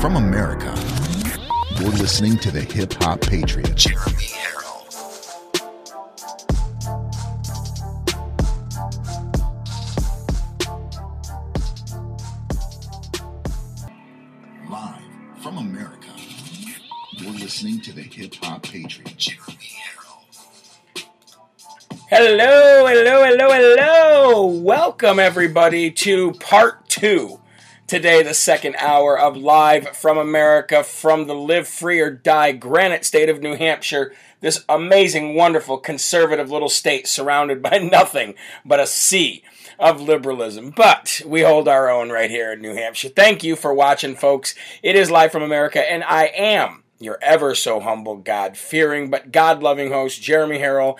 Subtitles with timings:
[0.00, 0.72] from America.
[1.80, 4.84] You're listening to the Hip Hop Patriot, Jeremy Herrell.
[14.70, 16.12] Live from America.
[17.16, 21.08] You're listening to the Hip Hop Patriot, Jeremy Herrell.
[22.08, 24.46] Hello, hello, hello, hello.
[24.46, 27.40] Welcome, everybody, to part two.
[27.88, 33.06] Today, the second hour of Live from America from the Live Free or Die granite
[33.06, 34.12] state of New Hampshire.
[34.42, 39.42] This amazing, wonderful, conservative little state surrounded by nothing but a sea
[39.78, 40.68] of liberalism.
[40.76, 43.08] But we hold our own right here in New Hampshire.
[43.08, 44.54] Thank you for watching, folks.
[44.82, 49.32] It is Live from America, and I am your ever so humble, God fearing, but
[49.32, 50.98] God loving host, Jeremy Herrell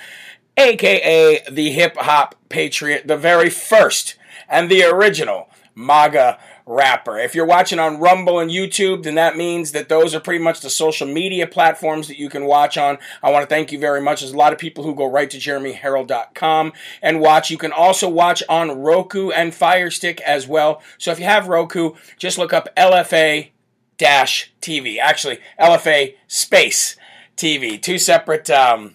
[0.56, 4.16] aka the hip hop patriot, the very first
[4.48, 7.19] and the original MAGA rapper.
[7.19, 10.61] If you're watching on Rumble and YouTube, then that means that those are pretty much
[10.61, 12.98] the social media platforms that you can watch on.
[13.23, 14.20] I want to thank you very much.
[14.20, 17.51] There's a lot of people who go right to jeremyherrell.com and watch.
[17.51, 20.83] You can also watch on Roku and Firestick as well.
[20.98, 23.48] So if you have Roku, just look up LFA
[23.97, 24.98] dash TV.
[24.98, 26.97] Actually, LFA space
[27.37, 27.81] TV.
[27.81, 28.95] Two separate um,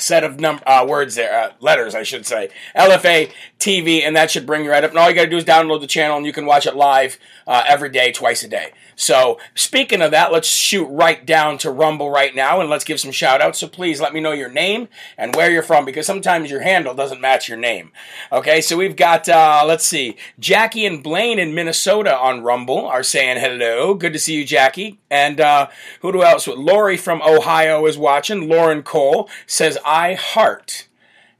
[0.00, 2.50] set of uh, words there, uh, letters, I should say.
[2.76, 4.90] LFA TV, and that should bring you right up.
[4.90, 6.74] And all you got to do is download the channel, and you can watch it
[6.74, 8.72] live uh, every day, twice a day.
[9.00, 13.00] So, speaking of that, let's shoot right down to Rumble right now, and let's give
[13.00, 13.58] some shout outs.
[13.58, 16.92] So, please let me know your name and where you're from, because sometimes your handle
[16.92, 17.92] doesn't match your name.
[18.30, 23.02] Okay, so we've got, uh, let's see, Jackie and Blaine in Minnesota on Rumble are
[23.02, 23.94] saying hello.
[23.94, 25.00] Good to see you, Jackie.
[25.10, 25.68] And uh,
[26.02, 26.46] who else?
[26.46, 28.50] Lori from Ohio is watching.
[28.50, 30.88] Lauren Cole says, I heart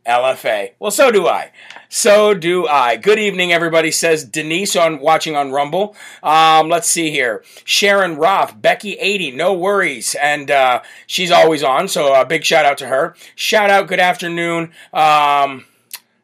[0.06, 0.72] LFA.
[0.78, 1.52] Well, so do I.
[1.92, 2.96] So do I.
[2.96, 3.90] Good evening, everybody.
[3.90, 5.96] Says Denise on watching on Rumble.
[6.22, 7.42] Um, let's see here.
[7.64, 11.88] Sharon Roth, Becky eighty, no worries, and uh, she's always on.
[11.88, 13.16] So a big shout out to her.
[13.34, 13.88] Shout out.
[13.88, 14.70] Good afternoon.
[14.92, 15.64] Um,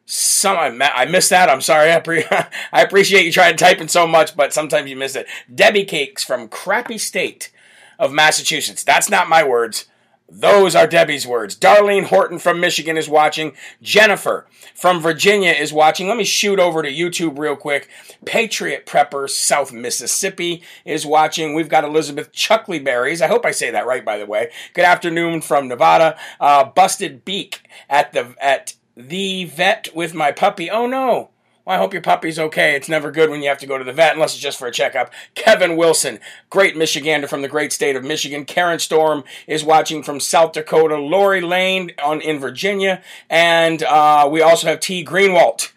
[0.05, 1.49] some I, I missed that.
[1.49, 1.91] I'm sorry.
[1.93, 2.23] I, pre-
[2.71, 5.27] I appreciate you trying to type in so much, but sometimes you miss it.
[5.53, 7.51] Debbie Cakes from Crappy State
[7.99, 8.85] of Massachusetts.
[8.85, 9.85] That's not my words.
[10.29, 11.57] Those are Debbie's words.
[11.57, 13.53] Darlene Horton from Michigan is watching.
[13.81, 14.45] Jennifer
[14.75, 16.07] from Virginia is watching.
[16.07, 17.87] Let me shoot over to YouTube real quick.
[18.25, 21.53] Patriot Prepper South Mississippi is watching.
[21.53, 23.21] We've got Elizabeth Chuckleberries.
[23.21, 24.51] I hope I say that right, by the way.
[24.73, 26.19] Good afternoon from Nevada.
[26.41, 30.69] Uh, Busted Beak at the at the vet with my puppy.
[30.69, 31.29] Oh no.
[31.67, 32.77] Well, I hope your puppy's okay.
[32.77, 34.69] It's never good when you have to go to the vet unless it's just for
[34.69, 35.11] a checkup.
[35.35, 38.45] Kevin Wilson, great Michigander from the great state of Michigan.
[38.45, 40.95] Karen Storm is watching from South Dakota.
[40.95, 45.73] Lori Lane on in Virginia, and uh, we also have T Greenwalt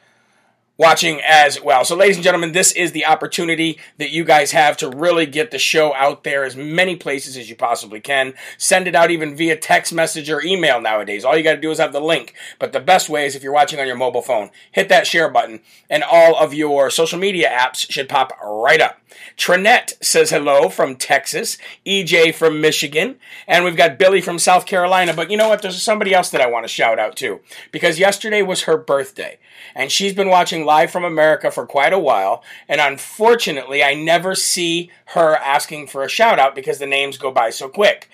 [0.81, 1.85] watching as well.
[1.85, 5.51] So, ladies and gentlemen, this is the opportunity that you guys have to really get
[5.51, 8.33] the show out there as many places as you possibly can.
[8.57, 11.23] Send it out even via text message or email nowadays.
[11.23, 12.33] All you got to do is have the link.
[12.59, 15.29] But the best way is if you're watching on your mobile phone, hit that share
[15.29, 15.61] button,
[15.91, 19.00] and all of your social media apps should pop right up.
[19.37, 21.57] Trinette says hello from Texas,
[21.87, 23.17] EJ from Michigan,
[23.47, 25.15] and we've got Billy from South Carolina.
[25.15, 25.63] But you know what?
[25.63, 27.41] There's somebody else that I want to shout out to
[27.73, 29.39] because yesterday was her birthday,
[29.75, 32.43] and she's been watching live from America for quite a while.
[32.69, 37.31] And unfortunately, I never see her asking for a shout out because the names go
[37.31, 38.11] by so quick.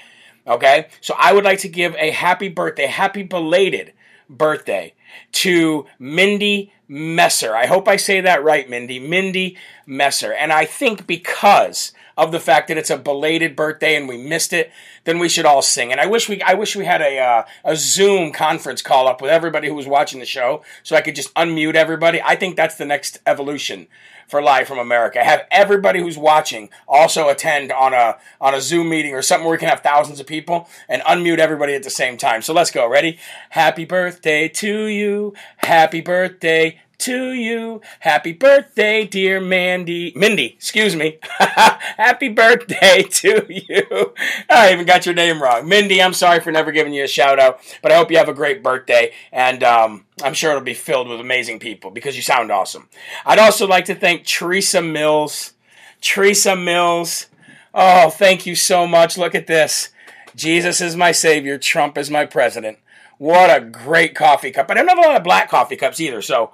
[0.47, 3.93] Okay, so I would like to give a happy birthday, happy belated
[4.29, 4.95] birthday
[5.33, 7.55] to Mindy Messer.
[7.55, 8.99] I hope I say that right, Mindy.
[8.99, 10.33] Mindy Messer.
[10.33, 14.53] And I think because of the fact that it's a belated birthday and we missed
[14.53, 14.73] it,
[15.05, 15.93] then we should all sing.
[15.93, 19.21] And I wish we I wish we had a uh, a Zoom conference call up
[19.21, 22.21] with everybody who was watching the show so I could just unmute everybody.
[22.23, 23.87] I think that's the next evolution
[24.27, 25.23] for Live from America.
[25.23, 29.53] Have everybody who's watching also attend on a on a Zoom meeting or something where
[29.53, 32.43] we can have thousands of people and unmute everybody at the same time.
[32.43, 32.89] So let's go.
[32.89, 33.19] Ready?
[33.51, 35.35] Happy birthday to you.
[35.59, 37.81] Happy birthday to you.
[38.01, 40.13] Happy birthday, dear Mandy.
[40.17, 41.19] Mindy, excuse me.
[41.39, 44.15] Happy birthday to you.
[44.51, 45.69] I even got your name wrong.
[45.69, 48.29] Mindy, I'm sorry for never giving you a shout out, but I hope you have
[48.29, 49.13] a great birthday.
[49.33, 52.89] And um, I'm sure it'll be filled with amazing people because you sound awesome.
[53.25, 55.55] I'd also like to thank Teresa Mills.
[56.01, 57.27] Teresa Mills.
[57.75, 59.19] Oh, thank you so much.
[59.19, 59.91] Look at this.
[60.35, 61.59] Jesus is my savior.
[61.59, 62.79] Trump is my president.
[63.19, 64.69] What a great coffee cup.
[64.69, 66.53] But I don't have a lot of black coffee cups either, so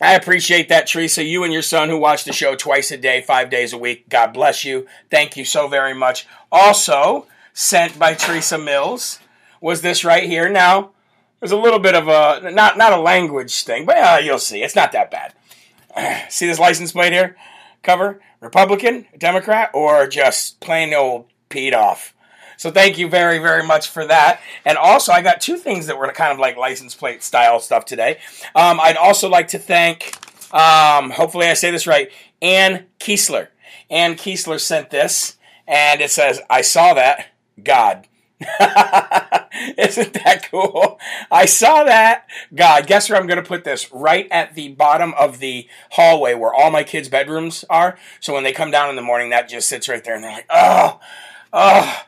[0.00, 1.24] I appreciate that, Teresa.
[1.24, 4.08] You and your son who watch the show twice a day, five days a week.
[4.08, 4.86] God bless you.
[5.10, 6.26] Thank you so very much.
[6.52, 9.18] Also, sent by Teresa Mills
[9.60, 10.48] was this right here.
[10.48, 10.90] Now,
[11.40, 14.62] there's a little bit of a not not a language thing, but uh, you'll see.
[14.62, 15.34] It's not that bad.
[16.30, 17.36] See this license plate here?
[17.82, 18.20] cover?
[18.40, 22.14] Republican, Democrat, or just plain old peed off?
[22.58, 24.40] So thank you very, very much for that.
[24.64, 27.84] And also, I got two things that were kind of like license plate style stuff
[27.84, 28.18] today.
[28.54, 30.12] Um, I'd also like to thank,
[30.52, 32.10] um, hopefully I say this right,
[32.42, 33.46] Ann Kiesler.
[33.88, 35.36] Ann Kiesler sent this,
[35.68, 37.28] and it says, I saw that,
[37.62, 38.08] God.
[38.40, 40.98] Isn't that cool?
[41.30, 42.26] I saw that.
[42.52, 43.92] God, guess where I'm going to put this?
[43.92, 47.96] Right at the bottom of the hallway where all my kids' bedrooms are.
[48.18, 50.32] So when they come down in the morning, that just sits right there, and they're
[50.32, 50.98] like, oh,
[51.52, 52.02] oh.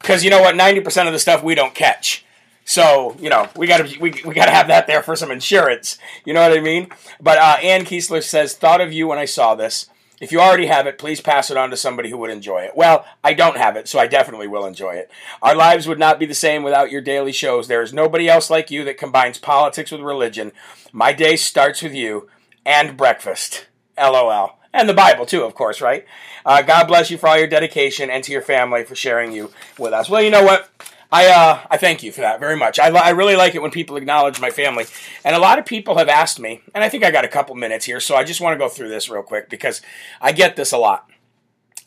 [0.00, 0.54] Because you know what?
[0.54, 2.24] 90% of the stuff we don't catch.
[2.68, 5.30] So you know we got to we, we got to have that there for some
[5.30, 5.96] insurance.
[6.26, 6.88] You know what I mean?
[7.18, 9.86] But uh, Ann Kiesler says, "Thought of you when I saw this.
[10.20, 12.72] If you already have it, please pass it on to somebody who would enjoy it.
[12.76, 15.10] Well, I don't have it, so I definitely will enjoy it.
[15.40, 17.68] Our lives would not be the same without your daily shows.
[17.68, 20.52] There is nobody else like you that combines politics with religion.
[20.92, 22.28] My day starts with you
[22.66, 23.66] and breakfast.
[23.96, 24.57] LOL.
[24.72, 26.04] And the Bible, too, of course, right?
[26.44, 29.50] Uh, God bless you for all your dedication and to your family for sharing you
[29.78, 30.10] with us.
[30.10, 30.68] Well, you know what?
[31.10, 32.78] I uh, I thank you for that very much.
[32.78, 34.84] I, I really like it when people acknowledge my family,
[35.24, 37.54] and a lot of people have asked me, and I think I got a couple
[37.54, 39.80] minutes here, so I just want to go through this real quick because
[40.20, 41.08] I get this a lot.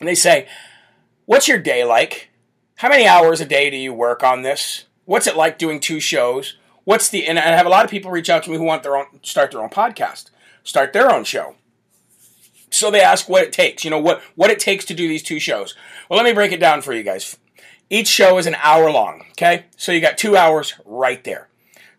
[0.00, 0.48] And they say,
[1.24, 2.30] "What's your day like?
[2.76, 4.86] How many hours a day do you work on this?
[5.04, 6.56] What's it like doing two shows?
[6.82, 8.82] What's the?" And I have a lot of people reach out to me who want
[8.82, 10.30] their own start their own podcast,
[10.64, 11.54] start their own show.
[12.74, 15.22] So they ask what it takes, you know, what what it takes to do these
[15.22, 15.74] two shows.
[16.08, 17.36] Well, let me break it down for you guys.
[17.90, 19.66] Each show is an hour long, okay?
[19.76, 21.48] So you got two hours right there.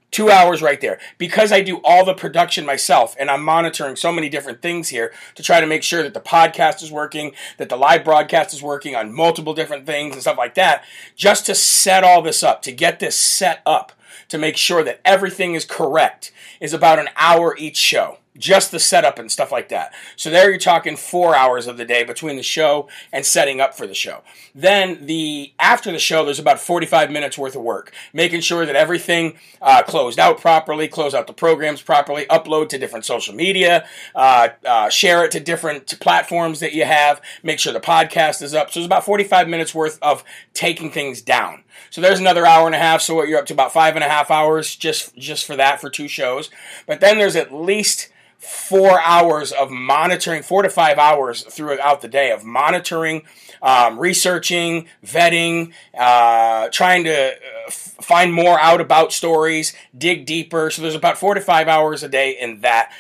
[0.10, 1.00] Two hours right there.
[1.20, 5.14] Because I do all the production myself and I'm monitoring so many different things here
[5.36, 8.64] to try to make sure that the podcast is working, that the live broadcast is
[8.64, 10.84] working on multiple different things and stuff like that,
[11.16, 13.92] just to set all this up, to get this set up,
[14.30, 18.80] to make sure that everything is correct, is about an hour each show just the
[18.80, 19.94] setup and stuff like that.
[20.16, 23.76] So there you're talking four hours of the day between the show and setting up
[23.76, 24.22] for the show.
[24.56, 28.76] Then the after the show, there's about 45 minutes worth of work, making sure that
[28.76, 33.88] everything uh, closed out properly, close out the programs properly, upload to different social media,
[34.16, 38.54] uh, uh, share it to different platforms that you have, make sure the podcast is
[38.54, 38.72] up.
[38.72, 41.64] So it's about 45 minutes worth of taking things down.
[41.90, 43.02] So there's another hour and a half.
[43.02, 45.80] So what you're up to about five and a half hours just just for that
[45.80, 46.50] for two shows.
[46.88, 48.10] But then there's at least
[48.44, 53.24] four hours of monitoring, four to five hours throughout the day of monitoring,
[53.62, 57.36] um, researching, vetting, uh, trying to uh,
[57.68, 60.70] f- find more out about stories, dig deeper.
[60.70, 62.92] So there's about four to five hours a day in that.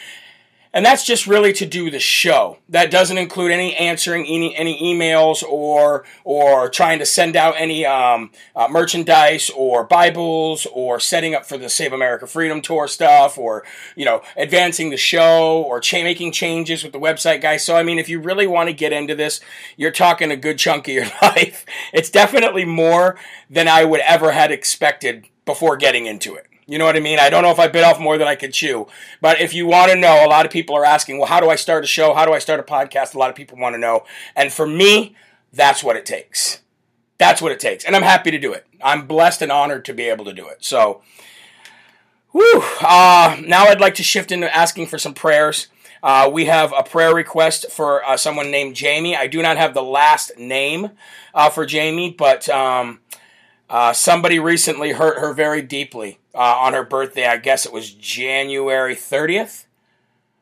[0.75, 2.57] And that's just really to do the show.
[2.67, 7.85] That doesn't include any answering any, any emails or or trying to send out any
[7.85, 13.37] um, uh, merchandise or Bibles or setting up for the Save America Freedom Tour stuff
[13.37, 13.63] or
[13.95, 17.63] you know advancing the show or cha- making changes with the website guys.
[17.63, 19.41] So I mean, if you really want to get into this,
[19.77, 21.65] you're talking a good chunk of your life.
[21.93, 23.15] It's definitely more
[23.47, 26.47] than I would ever had expected before getting into it.
[26.65, 27.19] You know what I mean?
[27.19, 28.87] I don't know if I bit off more than I could chew.
[29.21, 31.49] But if you want to know, a lot of people are asking, well, how do
[31.49, 32.13] I start a show?
[32.13, 33.15] How do I start a podcast?
[33.15, 34.05] A lot of people want to know.
[34.35, 35.15] And for me,
[35.51, 36.61] that's what it takes.
[37.17, 37.83] That's what it takes.
[37.83, 38.65] And I'm happy to do it.
[38.81, 40.63] I'm blessed and honored to be able to do it.
[40.63, 41.01] So,
[42.31, 42.63] whew.
[42.81, 45.67] Uh, now I'd like to shift into asking for some prayers.
[46.01, 49.15] Uh, we have a prayer request for uh, someone named Jamie.
[49.15, 50.91] I do not have the last name
[51.33, 52.99] uh, for Jamie, but um,
[53.69, 57.25] uh, somebody recently hurt her very deeply uh, on her birthday.
[57.25, 59.65] I guess it was January 30th.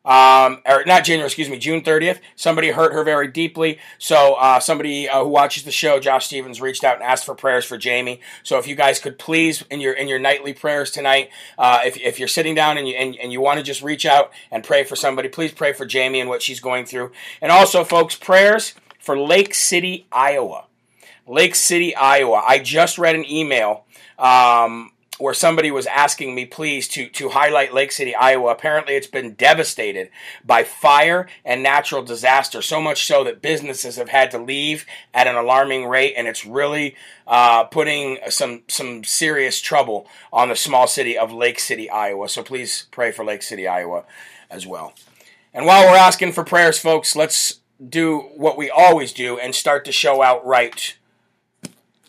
[0.03, 2.19] Um, or not January, excuse me, June 30th.
[2.35, 3.77] Somebody hurt her very deeply.
[3.99, 7.35] So, uh, somebody uh, who watches the show, Josh Stevens, reached out and asked for
[7.35, 8.19] prayers for Jamie.
[8.41, 11.97] So, if you guys could please, in your in your nightly prayers tonight, uh, if,
[11.97, 14.63] if you're sitting down and you and, and you want to just reach out and
[14.63, 17.11] pray for somebody, please pray for Jamie and what she's going through.
[17.39, 20.65] And also, folks, prayers for Lake City, Iowa.
[21.27, 22.43] Lake City, Iowa.
[22.45, 23.85] I just read an email
[24.17, 24.91] um,
[25.21, 28.51] where somebody was asking me, please, to, to highlight Lake City, Iowa.
[28.51, 30.09] Apparently, it's been devastated
[30.43, 35.27] by fire and natural disaster, so much so that businesses have had to leave at
[35.27, 36.95] an alarming rate, and it's really
[37.27, 42.27] uh, putting some, some serious trouble on the small city of Lake City, Iowa.
[42.27, 44.03] So please pray for Lake City, Iowa
[44.49, 44.93] as well.
[45.53, 49.85] And while we're asking for prayers, folks, let's do what we always do and start
[49.85, 50.95] to show out right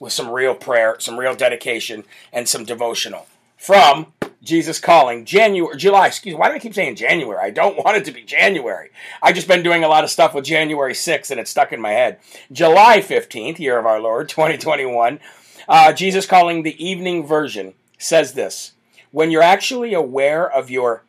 [0.02, 3.28] with some real prayer, some real dedication, and some devotional.
[3.56, 7.38] From Jesus Calling, January, July, excuse me, why do I keep saying January?
[7.40, 8.90] I don't want it to be January.
[9.22, 11.80] I've just been doing a lot of stuff with January 6th and it's stuck in
[11.80, 12.18] my head.
[12.50, 15.20] July 15th, year of our Lord, 2021,
[15.68, 18.72] uh, Jesus Calling, the evening version, says this
[19.12, 21.04] When you're actually aware of your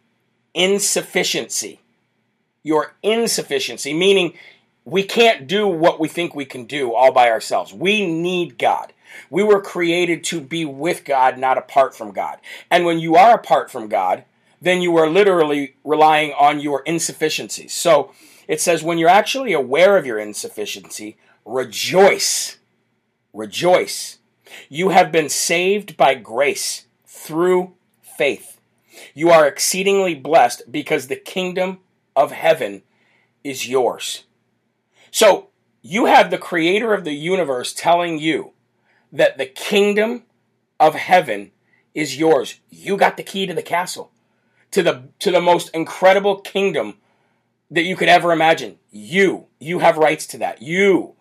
[0.53, 1.79] insufficiency,
[2.61, 4.35] your insufficiency, meaning
[4.85, 7.73] we can't do what we think we can do all by ourselves.
[7.73, 8.93] We need God.
[9.29, 12.39] We were created to be with God, not apart from God.
[12.69, 14.25] And when you are apart from God,
[14.61, 17.73] then you are literally relying on your insufficiencies.
[17.73, 18.11] So
[18.47, 22.57] it says, when you're actually aware of your insufficiency, rejoice.
[23.33, 24.19] Rejoice.
[24.69, 28.59] You have been saved by grace through faith.
[29.13, 31.79] You are exceedingly blessed because the kingdom
[32.15, 32.83] of heaven
[33.43, 34.23] is yours.
[35.13, 35.49] So
[35.83, 38.53] you have the creator of the universe telling you
[39.11, 40.23] that the kingdom
[40.79, 41.51] of heaven
[41.93, 42.59] is yours.
[42.71, 44.11] You got the key to the castle,
[44.71, 46.97] to the to the most incredible kingdom
[47.69, 48.79] that you could ever imagine.
[48.89, 50.63] You, you have rights to that.
[50.63, 51.13] You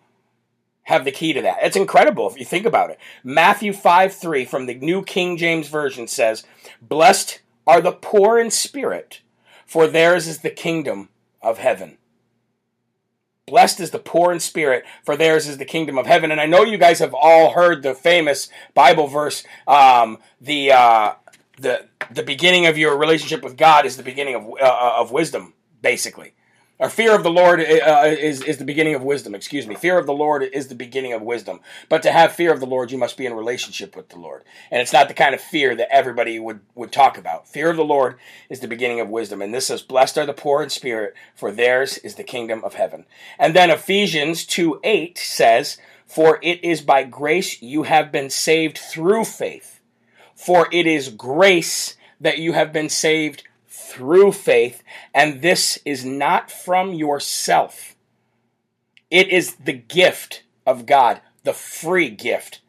[0.83, 1.59] have the key to that.
[1.61, 2.99] It's incredible if you think about it.
[3.23, 6.43] Matthew 5 3 from the New King James Version says,
[6.81, 9.21] Blessed are the poor in spirit,
[9.67, 11.09] for theirs is the kingdom
[11.43, 11.99] of heaven.
[13.45, 16.31] Blessed is the poor in spirit, for theirs is the kingdom of heaven.
[16.31, 21.13] And I know you guys have all heard the famous Bible verse, um, the uh,
[21.59, 25.53] the the beginning of your relationship with God is the beginning of uh, of wisdom,
[25.81, 26.33] basically.
[26.79, 29.35] Or fear of the Lord uh, is, is the beginning of wisdom.
[29.35, 29.75] Excuse me.
[29.75, 31.59] Fear of the Lord is the beginning of wisdom.
[31.87, 34.43] But to have fear of the Lord, you must be in relationship with the Lord.
[34.71, 37.47] And it's not the kind of fear that everybody would, would talk about.
[37.47, 38.17] Fear of the Lord
[38.49, 39.41] is the beginning of wisdom.
[39.41, 42.73] And this says, Blessed are the poor in spirit, for theirs is the kingdom of
[42.73, 43.05] heaven.
[43.37, 45.77] And then Ephesians 2 8 says,
[46.07, 49.79] For it is by grace you have been saved through faith.
[50.33, 54.83] For it is grace that you have been saved through faith,
[55.15, 57.95] and this is not from yourself.
[59.09, 62.61] It is the gift of God, the free gift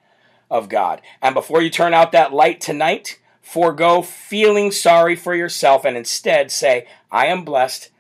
[0.51, 1.03] of God.
[1.21, 6.51] And before you turn out that light tonight, forego feeling sorry for yourself and instead
[6.51, 7.91] say, I am blessed,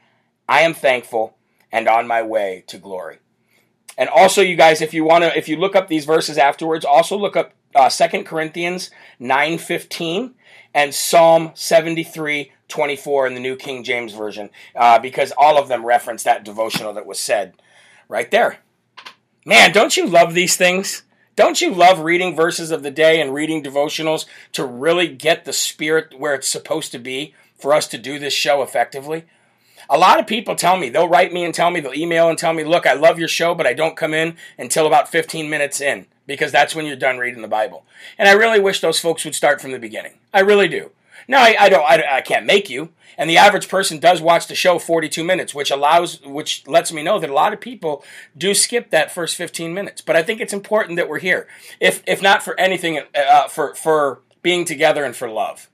[0.48, 1.36] I am thankful,
[1.70, 3.18] and on my way to glory.
[3.98, 6.86] And also, you guys, if you want to, if you look up these verses afterwards,
[6.86, 10.32] also look up uh, 2 Corinthians 9.15
[10.72, 15.84] and Psalm 73, 24 in the New King James Version, uh, because all of them
[15.84, 17.54] reference that devotional that was said
[18.08, 18.58] right there.
[19.44, 21.02] Man, don't you love these things?
[21.36, 25.52] Don't you love reading verses of the day and reading devotionals to really get the
[25.52, 29.24] spirit where it's supposed to be for us to do this show effectively?
[29.90, 32.38] A lot of people tell me, they'll write me and tell me, they'll email and
[32.38, 35.50] tell me, look, I love your show, but I don't come in until about 15
[35.50, 37.84] minutes in because that's when you're done reading the Bible.
[38.16, 40.14] And I really wish those folks would start from the beginning.
[40.32, 40.90] I really do.
[41.28, 41.82] No, I, I don't.
[41.82, 42.90] I, I can't make you.
[43.16, 47.02] And the average person does watch the show 42 minutes, which allows, which lets me
[47.02, 48.04] know that a lot of people
[48.36, 50.00] do skip that first 15 minutes.
[50.00, 51.46] But I think it's important that we're here,
[51.80, 55.70] if if not for anything, uh, for for being together and for love.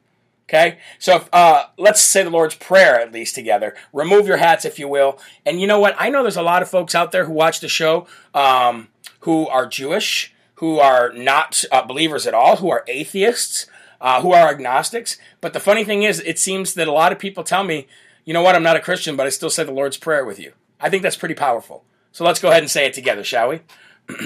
[0.48, 3.76] Okay, so if, uh, let's say the Lord's Prayer at least together.
[3.92, 5.20] Remove your hats, if you will.
[5.46, 5.94] And you know what?
[5.96, 8.88] I know there's a lot of folks out there who watch the show um,
[9.20, 13.66] who are Jewish, who are not uh, believers at all, who are atheists,
[14.00, 15.18] uh, who are agnostics.
[15.40, 17.86] But the funny thing is, it seems that a lot of people tell me,
[18.24, 20.38] you know what, I'm not a Christian, but I still say the Lord's Prayer with
[20.38, 20.52] you.
[20.80, 21.84] I think that's pretty powerful.
[22.12, 23.60] So let's go ahead and say it together, shall we?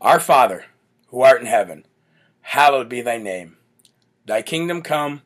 [0.00, 0.64] Our Father,
[1.08, 1.86] who art in heaven,
[2.40, 3.56] hallowed be thy name.
[4.26, 5.22] Thy kingdom come,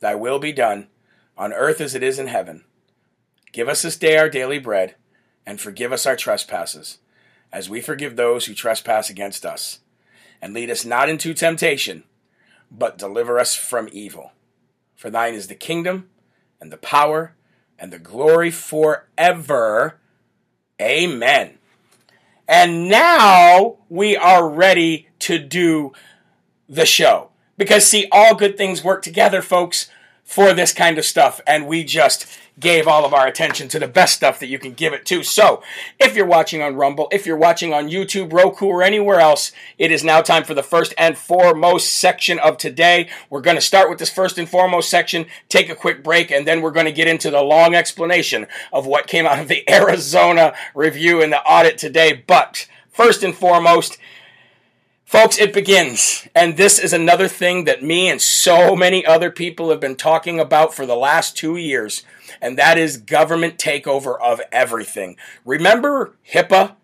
[0.00, 0.88] thy will be done,
[1.36, 2.64] on earth as it is in heaven.
[3.52, 4.94] Give us this day our daily bread,
[5.44, 6.98] and forgive us our trespasses,
[7.52, 9.80] as we forgive those who trespass against us.
[10.40, 12.04] And lead us not into temptation
[12.76, 14.32] but deliver us from evil.
[14.94, 16.08] For thine is the kingdom,
[16.60, 17.34] and the power,
[17.78, 19.98] and the glory forever.
[20.80, 21.58] Amen.
[22.48, 25.92] And now we are ready to do
[26.68, 27.30] the show.
[27.56, 29.88] Because, see, all good things work together, folks,
[30.24, 31.40] for this kind of stuff.
[31.46, 32.26] And we just
[32.60, 35.22] gave all of our attention to the best stuff that you can give it to.
[35.22, 35.62] So,
[35.98, 39.90] if you're watching on Rumble, if you're watching on YouTube, Roku, or anywhere else, it
[39.90, 43.08] is now time for the first and foremost section of today.
[43.30, 46.46] We're going to start with this first and foremost section, take a quick break, and
[46.46, 49.68] then we're going to get into the long explanation of what came out of the
[49.70, 52.12] Arizona review and the audit today.
[52.26, 53.98] But first and foremost,
[55.12, 56.26] Folks, it begins.
[56.34, 60.40] And this is another thing that me and so many other people have been talking
[60.40, 62.02] about for the last two years
[62.40, 65.18] and that is government takeover of everything.
[65.44, 66.76] Remember HIPAA?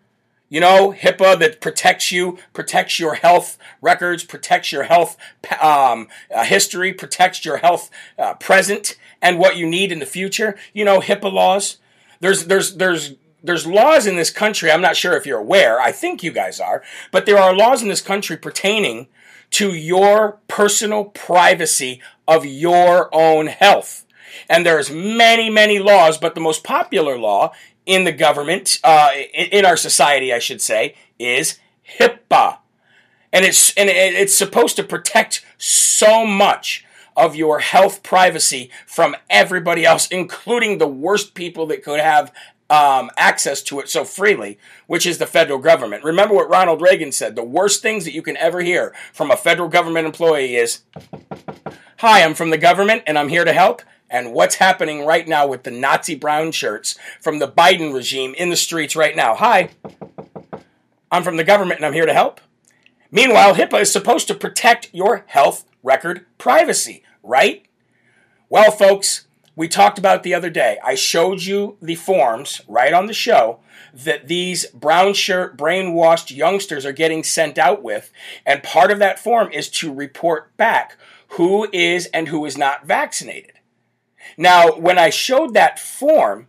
[0.47, 5.17] You know, HIPAA that protects you, protects your health records, protects your health
[5.59, 10.55] um, uh, history, protects your health uh, present and what you need in the future.
[10.71, 11.77] You know, HIPAA laws.
[12.19, 14.71] There's there's there's there's laws in this country.
[14.71, 15.79] I'm not sure if you're aware.
[15.79, 19.07] I think you guys are, but there are laws in this country pertaining
[19.51, 24.05] to your personal privacy of your own health.
[24.49, 27.53] And there's many, many laws, but the most popular law
[27.85, 31.59] in the government, uh, in our society, I should say, is
[31.99, 32.59] HIPAA.
[33.31, 39.85] And it's, and it's supposed to protect so much of your health privacy from everybody
[39.85, 42.31] else, including the worst people that could have
[42.69, 46.03] um, access to it so freely, which is the federal government.
[46.03, 49.37] Remember what Ronald Reagan said the worst things that you can ever hear from a
[49.37, 50.81] federal government employee is
[51.97, 53.81] Hi, I'm from the government and I'm here to help.
[54.09, 58.49] And what's happening right now with the Nazi brown shirts from the Biden regime in
[58.49, 59.35] the streets right now?
[59.35, 59.69] Hi,
[61.11, 62.39] I'm from the government and I'm here to help.
[63.11, 67.65] Meanwhile, HIPAA is supposed to protect your health record privacy, right?
[68.49, 69.27] Well, folks,
[69.59, 70.77] we talked about the other day.
[70.81, 73.59] I showed you the forms right on the show
[73.93, 78.09] that these brown shirt brainwashed youngsters are getting sent out with.
[78.45, 80.95] And part of that form is to report back
[81.31, 83.51] who is and who is not vaccinated.
[84.37, 86.47] Now, when I showed that form,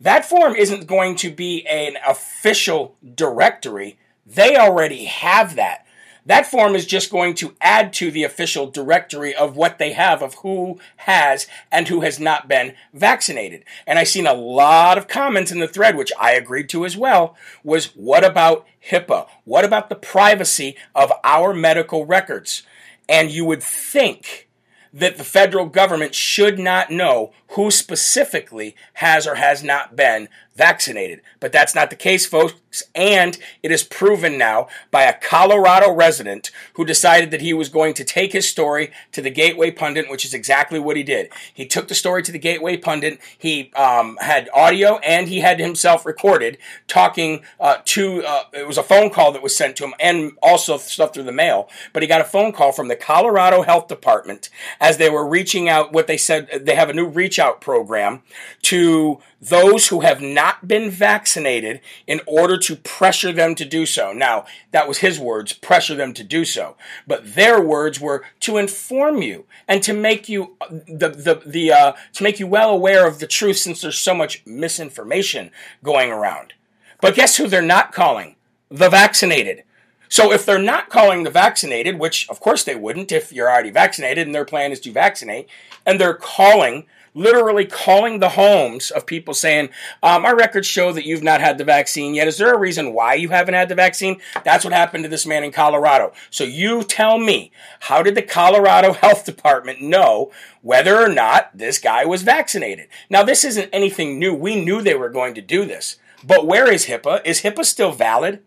[0.00, 3.98] that form isn't going to be an official directory.
[4.24, 5.84] They already have that.
[6.28, 10.20] That form is just going to add to the official directory of what they have
[10.20, 13.64] of who has and who has not been vaccinated.
[13.86, 16.98] And I've seen a lot of comments in the thread, which I agreed to as
[16.98, 19.26] well, was what about HIPAA?
[19.44, 22.62] What about the privacy of our medical records?
[23.08, 24.50] And you would think
[24.92, 31.22] that the federal government should not know who specifically has or has not been vaccinated.
[31.40, 32.82] But that's not the case, folks.
[32.94, 37.94] And it is proven now by a Colorado resident who decided that he was going
[37.94, 41.30] to take his story to the Gateway Pundit, which is exactly what he did.
[41.54, 43.20] He took the story to the Gateway Pundit.
[43.38, 48.76] He um, had audio and he had himself recorded talking uh, to, uh, it was
[48.76, 51.70] a phone call that was sent to him and also stuff through the mail.
[51.92, 54.50] But he got a phone call from the Colorado Health Department
[54.80, 58.22] as they were reaching out what they said they have a new reach out program
[58.62, 64.12] to those who have not been vaccinated in order to pressure them to do so.
[64.12, 66.76] Now, that was his words, pressure them to do so.
[67.06, 71.92] But their words were to inform you and to make you the the the uh,
[72.14, 75.50] to make you well aware of the truth since there's so much misinformation
[75.84, 76.54] going around.
[77.00, 78.34] But guess who they're not calling?
[78.70, 79.62] The vaccinated.
[80.08, 83.70] So if they're not calling the vaccinated, which of course they wouldn't if you're already
[83.70, 85.48] vaccinated and their plan is to vaccinate,
[85.86, 86.86] and they're calling
[87.18, 89.70] literally calling the homes of people saying,
[90.02, 92.28] um, Our records show that you've not had the vaccine yet.
[92.28, 94.20] Is there a reason why you haven't had the vaccine?
[94.44, 96.12] That's what happened to this man in Colorado.
[96.30, 100.30] So you tell me, how did the Colorado Health Department know
[100.62, 102.88] whether or not this guy was vaccinated?
[103.10, 104.34] Now, this isn't anything new.
[104.34, 105.96] We knew they were going to do this.
[106.24, 107.24] But where is HIPAA?
[107.24, 108.42] Is HIPAA still valid?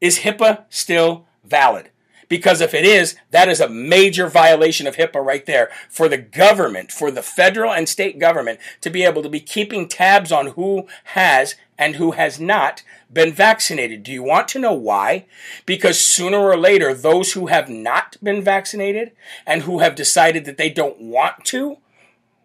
[0.00, 1.89] Is HIPAA still valid?
[2.30, 6.16] Because if it is, that is a major violation of HIPAA right there for the
[6.16, 10.46] government, for the federal and state government to be able to be keeping tabs on
[10.52, 14.04] who has and who has not been vaccinated.
[14.04, 15.26] Do you want to know why?
[15.66, 19.10] Because sooner or later, those who have not been vaccinated
[19.44, 21.78] and who have decided that they don't want to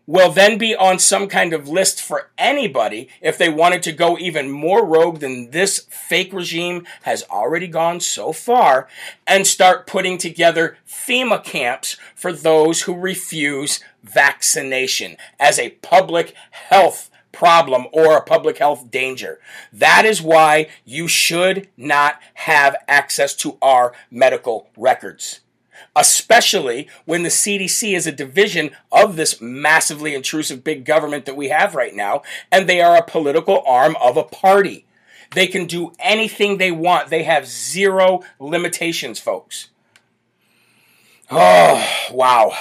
[0.08, 4.18] will then be on some kind of list for anybody if they wanted to go
[4.18, 8.88] even more rogue than this fake regime has already gone so far
[9.26, 17.10] and start putting together FEMA camps for those who refuse vaccination as a public health
[17.32, 19.40] problem or a public health danger.
[19.74, 25.42] That is why you should not have access to our medical records
[25.96, 31.50] especially when the CDC is a division of this massively intrusive big government that we
[31.50, 34.86] have right now, and they are a political arm of a party.
[35.34, 37.10] They can do anything they want.
[37.10, 39.70] They have zero limitations, folks.
[41.30, 42.54] Oh, wow.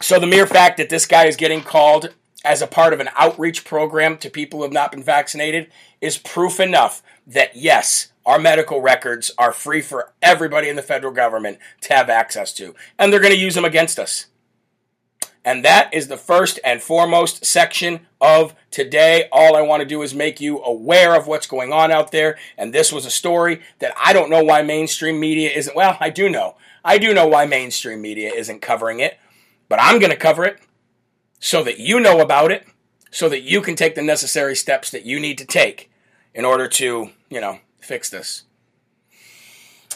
[0.00, 2.12] So the mere fact that this guy is getting called
[2.44, 6.18] as a part of an outreach program to people who have not been vaccinated is
[6.18, 11.58] proof enough that yes, our medical records are free for everybody in the federal government
[11.82, 14.26] to have access to, and they're going to use them against us.
[15.44, 19.28] And that is the first and foremost section of today.
[19.32, 22.38] All I want to do is make you aware of what's going on out there.
[22.56, 25.74] And this was a story that I don't know why mainstream media isn't.
[25.74, 26.54] Well, I do know.
[26.84, 29.18] I do know why mainstream media isn't covering it,
[29.68, 30.60] but I'm going to cover it
[31.42, 32.64] so that you know about it,
[33.10, 35.90] so that you can take the necessary steps that you need to take
[36.32, 38.44] in order to, you know, fix this.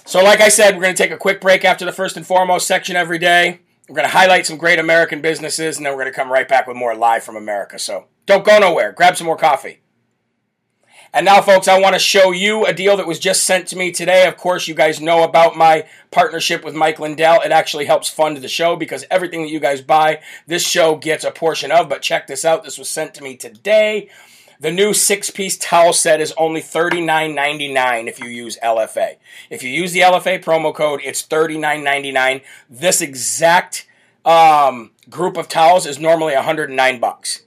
[0.05, 2.27] So, like I said, we're going to take a quick break after the first and
[2.27, 3.61] foremost section every day.
[3.89, 6.49] We're going to highlight some great American businesses, and then we're going to come right
[6.49, 7.79] back with more live from America.
[7.79, 8.91] So, don't go nowhere.
[8.91, 9.81] Grab some more coffee.
[11.17, 13.77] And now, folks, I want to show you a deal that was just sent to
[13.77, 14.27] me today.
[14.27, 17.41] Of course, you guys know about my partnership with Mike Lindell.
[17.41, 21.25] It actually helps fund the show because everything that you guys buy, this show gets
[21.25, 21.89] a portion of.
[21.89, 22.65] But check this out.
[22.65, 24.11] This was sent to me today.
[24.61, 29.17] The new six piece towel set is only $39.99 if you use LFA.
[29.49, 32.43] If you use the LFA promo code, it's $39.99.
[32.69, 33.89] This exact
[34.27, 37.41] um, group of towels is normally 109 bucks.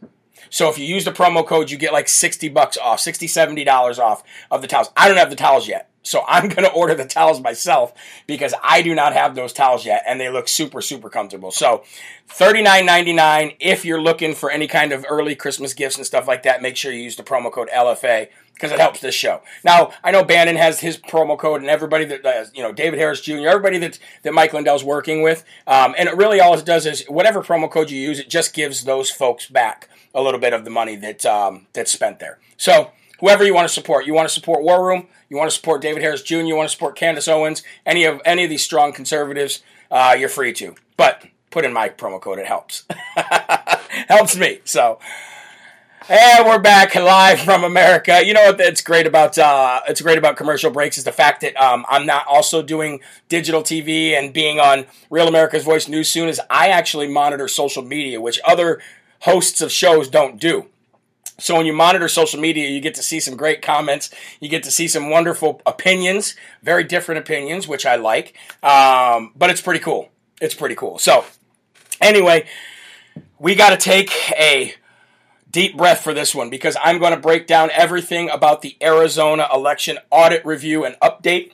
[0.49, 3.63] So if you use the promo code, you get like 60 bucks off, 60, 70
[3.63, 4.91] dollars off of the towels.
[4.95, 5.88] I don't have the towels yet.
[6.03, 7.93] So I'm going to order the towels myself
[8.27, 11.51] because I do not have those towels yet and they look super, super comfortable.
[11.51, 11.83] So
[12.29, 13.55] $39.99.
[13.59, 16.77] If you're looking for any kind of early Christmas gifts and stuff like that, make
[16.77, 19.41] sure you use the promo code LFA because it helps this show.
[19.63, 22.99] Now, I know Bannon has his promo code and everybody that, uh, you know, David
[22.99, 25.45] Harris Jr., everybody that, that Mike Lindell's working with.
[25.65, 28.53] Um, and it really all it does is whatever promo code you use, it just
[28.53, 32.38] gives those folks back a little bit of the money that um, that's spent there.
[32.57, 35.55] So whoever you want to support, you want to support War Room, you want to
[35.55, 38.63] support David Harris Jr., you want to support Candace Owens, any of any of these
[38.63, 40.75] strong conservatives, uh, you're free to.
[40.97, 42.86] But put in my promo code; it helps.
[44.08, 44.60] helps me.
[44.65, 44.99] So.
[46.12, 48.25] And we're back live from America.
[48.25, 48.60] You know what?
[48.60, 52.08] It's great about uh, it's great about commercial breaks is the fact that um, I'm
[52.08, 56.27] not also doing digital TV and being on Real America's Voice News soon.
[56.27, 58.82] As I actually monitor social media, which other
[59.19, 60.65] hosts of shows don't do.
[61.39, 64.13] So when you monitor social media, you get to see some great comments.
[64.39, 68.36] You get to see some wonderful opinions, very different opinions, which I like.
[68.63, 70.10] Um, but it's pretty cool.
[70.41, 70.99] It's pretty cool.
[70.99, 71.25] So
[72.02, 72.47] anyway,
[73.39, 74.73] we got to take a
[75.49, 79.47] deep breath for this one because I'm going to break down everything about the Arizona
[79.54, 81.54] election audit review and update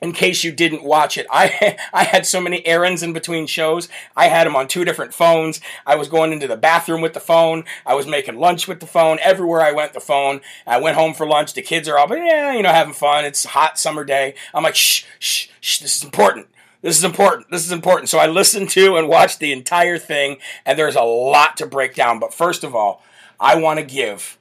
[0.00, 3.88] in case you didn't watch it, I I had so many errands in between shows.
[4.16, 5.60] I had them on two different phones.
[5.86, 7.64] I was going into the bathroom with the phone.
[7.84, 9.18] I was making lunch with the phone.
[9.22, 10.40] Everywhere I went, the phone.
[10.66, 11.54] I went home for lunch.
[11.54, 13.24] The kids are all, but yeah, you know, having fun.
[13.24, 14.34] It's a hot summer day.
[14.54, 15.80] I'm like, shh, shh, shh.
[15.80, 16.48] This is important.
[16.80, 17.50] This is important.
[17.50, 18.08] This is important.
[18.08, 21.94] So I listened to and watched the entire thing, and there's a lot to break
[21.94, 22.20] down.
[22.20, 23.02] But first of all,
[23.40, 24.38] I want to give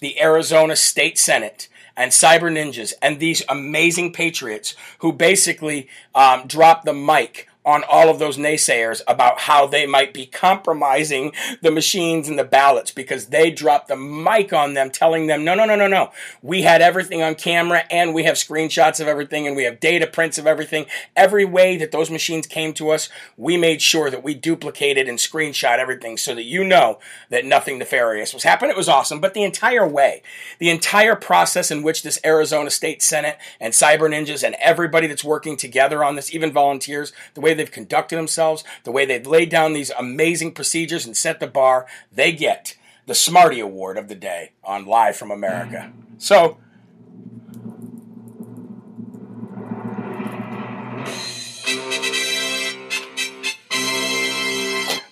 [0.00, 1.68] the Arizona State Senate
[1.98, 8.08] and cyber ninjas and these amazing patriots who basically um, drop the mic on all
[8.08, 13.26] of those naysayers about how they might be compromising the machines and the ballots because
[13.26, 16.10] they dropped the mic on them telling them no no no no no.
[16.40, 20.06] We had everything on camera and we have screenshots of everything and we have data
[20.06, 20.86] prints of everything.
[21.14, 25.18] Every way that those machines came to us we made sure that we duplicated and
[25.18, 28.70] screenshot everything so that you know that nothing nefarious was happening.
[28.70, 29.20] It was awesome.
[29.20, 30.22] But the entire way
[30.58, 35.22] the entire process in which this Arizona State Senate and cyber ninjas and everybody that's
[35.22, 39.50] working together on this even volunteers the way they've conducted themselves, the way they've laid
[39.50, 44.14] down these amazing procedures and set the bar, they get the Smarty Award of the
[44.14, 45.92] day on Live from America.
[46.18, 46.58] So,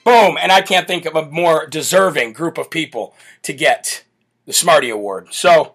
[0.04, 4.04] boom, and I can't think of a more deserving group of people to get
[4.44, 5.28] the Smarty Award.
[5.32, 5.74] So,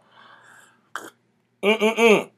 [1.63, 2.29] mm-mm-mm.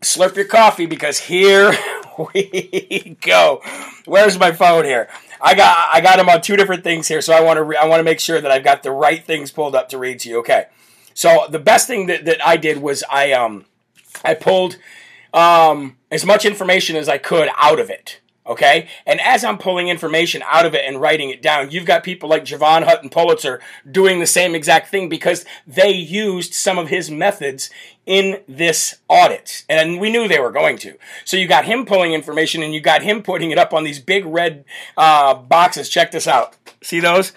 [0.00, 1.76] slurp your coffee because here
[2.34, 3.60] we go.
[4.04, 5.08] Where's my phone here?
[5.40, 7.76] I got I got them on two different things here, so I want to re-
[7.76, 10.20] I want to make sure that I've got the right things pulled up to read
[10.20, 10.38] to you.
[10.40, 10.66] Okay,
[11.14, 13.66] so the best thing that, that I did was I um
[14.24, 14.78] I pulled
[15.34, 18.20] um as much information as I could out of it.
[18.46, 18.88] Okay?
[19.04, 22.28] And as I'm pulling information out of it and writing it down, you've got people
[22.28, 27.10] like Jovan Hutton Pulitzer doing the same exact thing because they used some of his
[27.10, 27.70] methods
[28.06, 29.64] in this audit.
[29.68, 30.96] And we knew they were going to.
[31.24, 34.00] So you got him pulling information and you got him putting it up on these
[34.00, 34.64] big red
[34.96, 35.88] uh, boxes.
[35.88, 36.56] Check this out.
[36.82, 37.32] See those?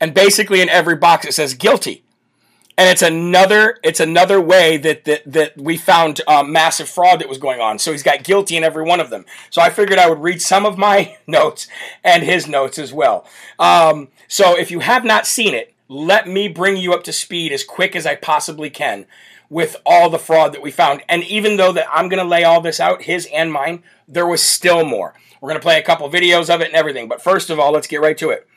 [0.00, 2.04] And basically in every box it says guilty
[2.76, 7.28] and it's another it's another way that that, that we found uh, massive fraud that
[7.28, 7.78] was going on.
[7.78, 9.24] So he's got guilty in every one of them.
[9.50, 11.68] So I figured I would read some of my notes
[12.02, 13.26] and his notes as well.
[13.58, 17.52] Um, so if you have not seen it, let me bring you up to speed
[17.52, 19.06] as quick as I possibly can
[19.48, 21.02] with all the fraud that we found.
[21.08, 24.26] And even though that I'm going to lay all this out, his and mine, there
[24.26, 25.14] was still more.
[25.40, 27.08] We're going to play a couple videos of it and everything.
[27.08, 28.48] But first of all, let's get right to it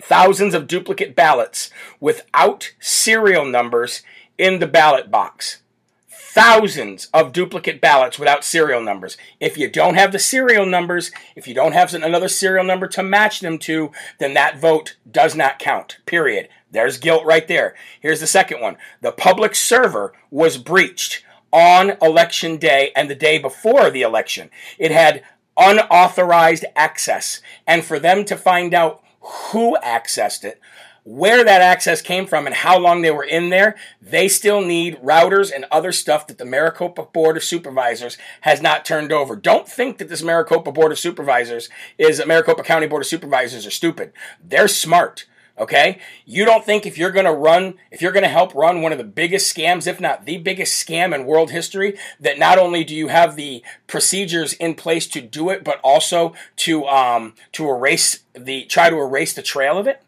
[0.00, 1.70] thousands of duplicate ballots
[2.00, 4.02] without serial numbers
[4.36, 5.62] in the ballot box.
[6.08, 9.16] Thousands of duplicate ballots without serial numbers.
[9.40, 13.02] If you don't have the serial numbers, if you don't have another serial number to
[13.02, 15.98] match them to, then that vote does not count.
[16.06, 16.48] Period.
[16.70, 17.74] There's guilt right there.
[18.00, 18.76] Here's the second one.
[19.00, 24.50] The public server was breached on election day and the day before the election.
[24.78, 25.22] It had
[25.56, 27.40] unauthorized access.
[27.66, 30.60] And for them to find out who accessed it,
[31.04, 34.98] where that access came from and how long they were in there, they still need
[34.98, 39.34] routers and other stuff that the Maricopa Board of Supervisors has not turned over.
[39.34, 43.70] Don't think that this Maricopa Board of Supervisors is Maricopa County Board of Supervisors are
[43.70, 44.12] stupid.
[44.44, 45.24] They're smart.
[45.58, 45.98] Okay?
[46.24, 48.92] You don't think if you're going to run, if you're going to help run one
[48.92, 52.84] of the biggest scams, if not the biggest scam in world history, that not only
[52.84, 57.68] do you have the procedures in place to do it, but also to um, to
[57.68, 60.02] erase the try to erase the trail of it?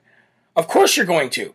[0.57, 1.55] Of course you're going to.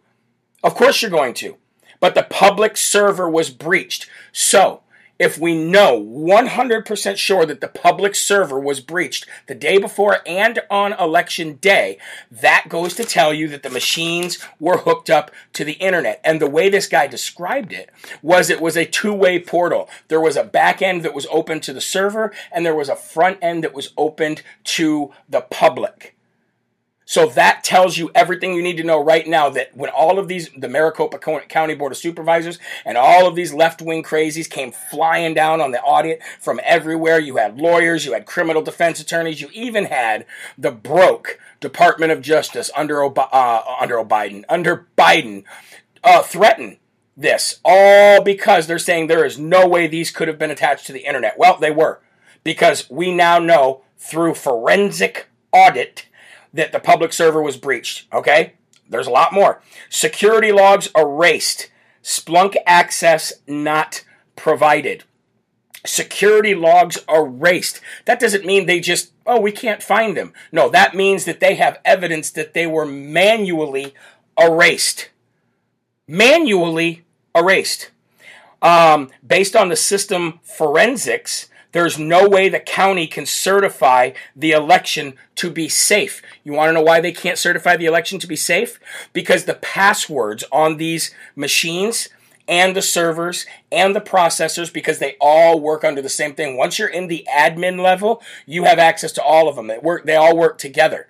[0.64, 1.58] Of course you're going to.
[2.00, 4.10] But the public server was breached.
[4.32, 4.82] So,
[5.18, 10.60] if we know 100% sure that the public server was breached the day before and
[10.70, 11.98] on election day,
[12.30, 16.20] that goes to tell you that the machines were hooked up to the internet.
[16.24, 17.90] And the way this guy described it
[18.22, 19.90] was it was a two way portal.
[20.08, 22.96] There was a back end that was open to the server, and there was a
[22.96, 26.15] front end that was opened to the public.
[27.08, 30.28] So that tells you everything you need to know right now that when all of
[30.28, 34.72] these, the Maricopa County Board of Supervisors and all of these left wing crazies came
[34.72, 39.40] flying down on the audit from everywhere, you had lawyers, you had criminal defense attorneys,
[39.40, 40.26] you even had
[40.58, 45.44] the broke Department of Justice under, uh, under Biden, under Biden,
[46.04, 46.78] uh, threaten
[47.16, 50.94] this, all because they're saying there is no way these could have been attached to
[50.94, 51.38] the internet.
[51.38, 52.02] Well, they were,
[52.44, 56.08] because we now know through forensic audit
[56.56, 58.08] that the public server was breached.
[58.12, 58.54] Okay?
[58.90, 59.62] There's a lot more.
[59.90, 61.70] Security logs erased.
[62.04, 64.04] Splunk access not
[64.36, 65.04] provided.
[65.86, 67.82] Security logs erased.
[68.06, 70.34] That doesn't mean they just, oh, we can't find them.
[70.52, 73.94] No, that means that they have evidence that they were manually
[74.40, 75.10] erased.
[76.08, 77.92] Manually erased.
[78.62, 85.14] Um, based on the system forensics, there's no way the county can certify the election
[85.36, 86.22] to be safe.
[86.46, 88.80] You want to know why they can't certify the election to be safe?
[89.12, 92.08] Because the passwords on these machines
[92.48, 96.56] and the servers and the processors because they all work under the same thing.
[96.56, 99.68] Once you're in the admin level, you have access to all of them.
[99.68, 101.08] They work they all work together.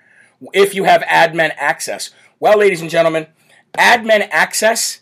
[0.51, 2.10] If you have admin access.
[2.39, 3.28] Well, ladies and gentlemen,
[3.78, 5.01] admin access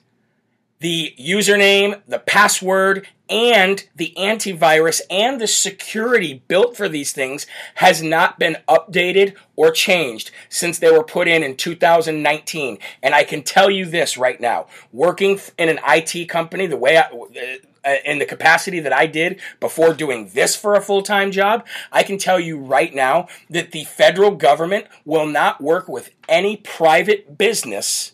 [0.83, 8.03] the username, the password, and the antivirus and the security built for these things has
[8.03, 12.77] not been updated or changed since they were put in in 2019.
[13.01, 16.97] And I can tell you this right now working in an IT company, the way
[16.97, 17.03] I,
[17.85, 21.65] uh, in the capacity that I did before doing this for a full time job,
[21.93, 26.57] I can tell you right now that the federal government will not work with any
[26.57, 28.11] private business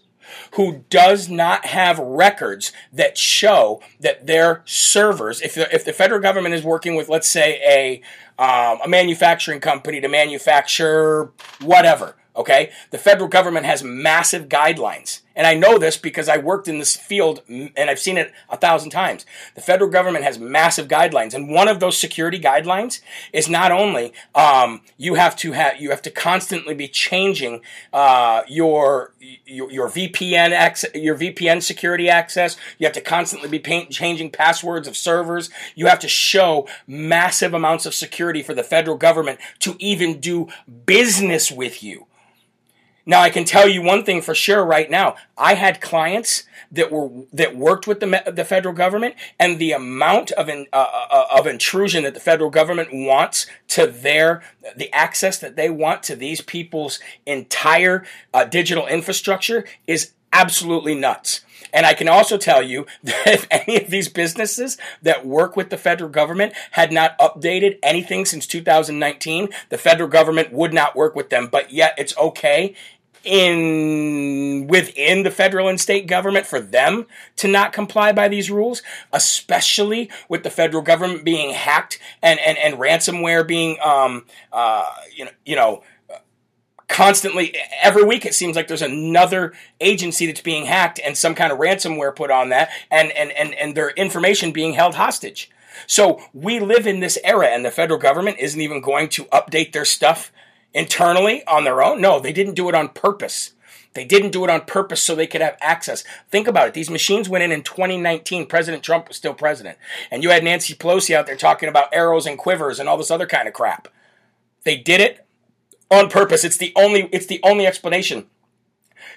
[0.55, 6.21] who does not have records that show that their servers, if the, if the federal
[6.21, 8.01] government is working with, let's say, a,
[8.41, 15.47] um, a manufacturing company to manufacture whatever, okay, the federal government has massive guidelines and
[15.47, 18.89] I know this because I worked in this field and I've seen it a thousand
[18.89, 19.25] times.
[19.55, 22.99] The federal government has massive guidelines, and one of those security guidelines
[23.31, 27.61] is not only um, you have to have you have to constantly be changing
[27.93, 29.13] uh, your,
[29.45, 32.57] your, your VPN access, your VPN security access.
[32.77, 35.49] You have to constantly be paint, changing passwords of servers.
[35.73, 40.49] You have to show massive amounts of security for the federal government to even do
[40.85, 42.07] business with you.
[43.09, 45.15] Now I can tell you one thing for sure right now.
[45.35, 50.29] I had clients that were that worked with the the federal government, and the amount
[50.33, 54.43] of in, uh, uh, uh, of intrusion that the federal government wants to their
[54.77, 61.41] the access that they want to these people's entire uh, digital infrastructure is absolutely nuts.
[61.73, 65.71] And I can also tell you that if any of these businesses that work with
[65.71, 71.15] the federal government had not updated anything since 2019, the federal government would not work
[71.15, 71.47] with them.
[71.47, 72.75] But yet it's okay
[73.23, 77.05] in within the federal and state government for them
[77.37, 82.57] to not comply by these rules, especially with the federal government being hacked and and,
[82.57, 85.83] and ransomware being um uh you know you know
[86.87, 91.51] constantly every week it seems like there's another agency that's being hacked and some kind
[91.51, 95.49] of ransomware put on that and and and, and their information being held hostage.
[95.87, 99.71] So we live in this era and the federal government isn't even going to update
[99.71, 100.31] their stuff
[100.73, 102.01] internally on their own?
[102.01, 103.53] No, they didn't do it on purpose.
[103.93, 106.03] They didn't do it on purpose so they could have access.
[106.29, 106.73] Think about it.
[106.73, 108.45] These machines went in in 2019.
[108.45, 109.77] President Trump was still president.
[110.11, 113.11] And you had Nancy Pelosi out there talking about arrows and quivers and all this
[113.11, 113.87] other kind of crap.
[114.63, 115.25] They did it
[115.89, 116.43] on purpose.
[116.43, 118.27] It's the only it's the only explanation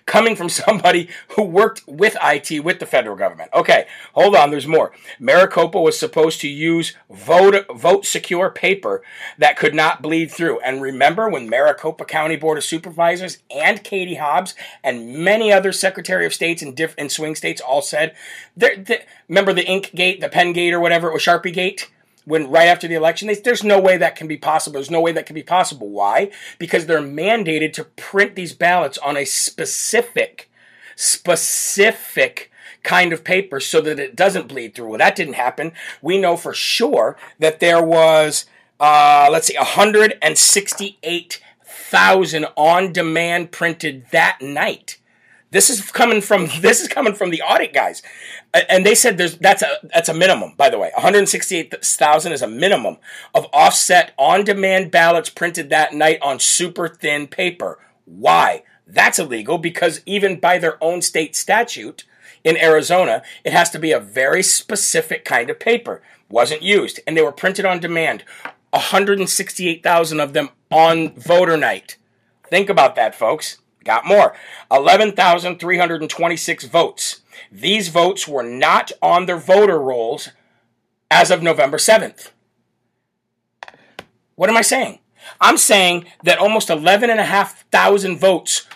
[0.06, 3.50] coming from somebody who worked with IT with the federal government.
[3.54, 4.92] Okay, hold on, there's more.
[5.18, 9.02] Maricopa was supposed to use vote vote secure paper
[9.38, 10.60] that could not bleed through.
[10.60, 16.26] And remember when Maricopa County Board of Supervisors and Katie Hobbs and many other Secretary
[16.26, 18.14] of States in diff- in swing states all said,
[19.28, 21.90] remember the ink gate, the pen gate or whatever, it was Sharpie gate?
[22.24, 24.74] When right after the election, they, there's no way that can be possible.
[24.74, 25.88] There's no way that can be possible.
[25.88, 26.30] Why?
[26.58, 30.50] Because they're mandated to print these ballots on a specific,
[30.96, 32.50] specific
[32.82, 34.88] kind of paper so that it doesn't bleed through.
[34.88, 35.72] Well, that didn't happen.
[36.00, 38.46] We know for sure that there was,
[38.80, 44.98] uh, let's see, 168,000 on demand printed that night.
[45.52, 48.02] This is coming from this is coming from the audit guys,
[48.68, 50.54] and they said there's that's a that's a minimum.
[50.56, 52.96] By the way, 168,000 is a minimum
[53.34, 57.78] of offset on-demand ballots printed that night on super thin paper.
[58.04, 58.64] Why?
[58.86, 62.04] That's illegal because even by their own state statute
[62.42, 66.02] in Arizona, it has to be a very specific kind of paper.
[66.28, 68.24] Wasn't used, and they were printed on demand.
[68.70, 71.96] 168,000 of them on voter night.
[72.48, 73.58] Think about that, folks.
[73.84, 74.34] Got more.
[74.70, 77.20] 11,326 votes.
[77.50, 80.28] These votes were not on their voter rolls
[81.10, 82.30] as of November 7th.
[84.34, 85.00] What am I saying?
[85.40, 88.66] I'm saying that almost 11,500 votes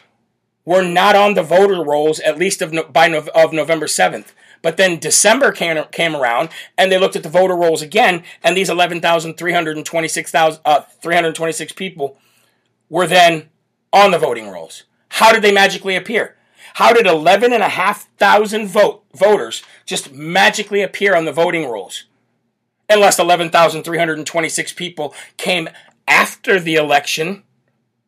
[0.65, 4.33] were not on the voter rolls, at least of, by of November 7th.
[4.63, 8.57] But then December came, came around and they looked at the voter rolls again, and
[8.57, 12.19] these 11,326 uh, 326 people
[12.89, 13.49] were then
[13.93, 14.85] on the voting rolls.
[15.09, 16.37] How did they magically appear?
[16.75, 22.05] How did 11,500 vote, voters just magically appear on the voting rolls?
[22.89, 25.69] Unless 11,326 people came
[26.07, 27.45] after the election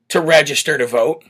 [0.09, 1.25] to register to vote.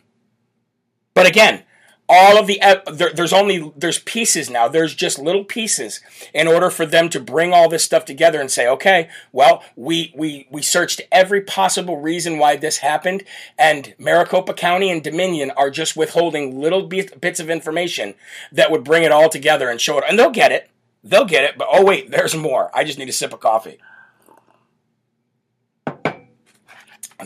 [1.15, 1.63] But again,
[2.09, 4.67] all of the there, there's only there's pieces now.
[4.67, 6.01] There's just little pieces
[6.33, 10.13] in order for them to bring all this stuff together and say okay well we
[10.17, 13.25] we we searched every possible reason why this happened
[13.59, 18.15] and maricopa county and dominion are just withholding little bits of information
[18.51, 20.05] that would bring it all together and show it.
[20.09, 20.71] And they'll get it.
[21.05, 22.71] They'll get it but oh wait there's more.
[22.75, 23.79] I just need a sip of coffee.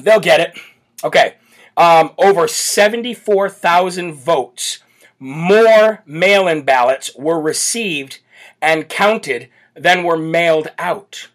[0.00, 0.58] They'll get it.
[1.04, 1.36] Okay
[1.76, 4.78] um, over 74,000 votes,
[5.18, 8.18] more mail in ballots were received
[8.60, 11.28] and counted than were mailed out.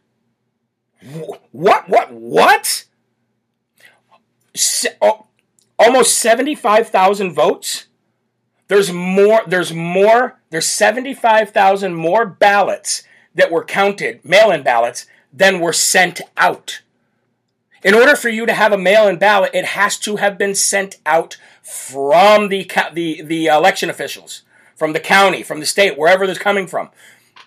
[1.52, 1.88] What?
[1.90, 2.12] What?
[2.12, 2.86] What?
[4.56, 5.28] Se- oh,
[5.78, 7.88] almost 75,000 votes?
[8.68, 15.60] There's more, there's more, there's 75,000 more ballots that were counted, mail in ballots, than
[15.60, 16.82] were sent out.
[17.88, 20.98] In order for you to have a mail-in ballot, it has to have been sent
[21.06, 24.42] out from the the the election officials,
[24.76, 26.90] from the county, from the state, wherever they're coming from.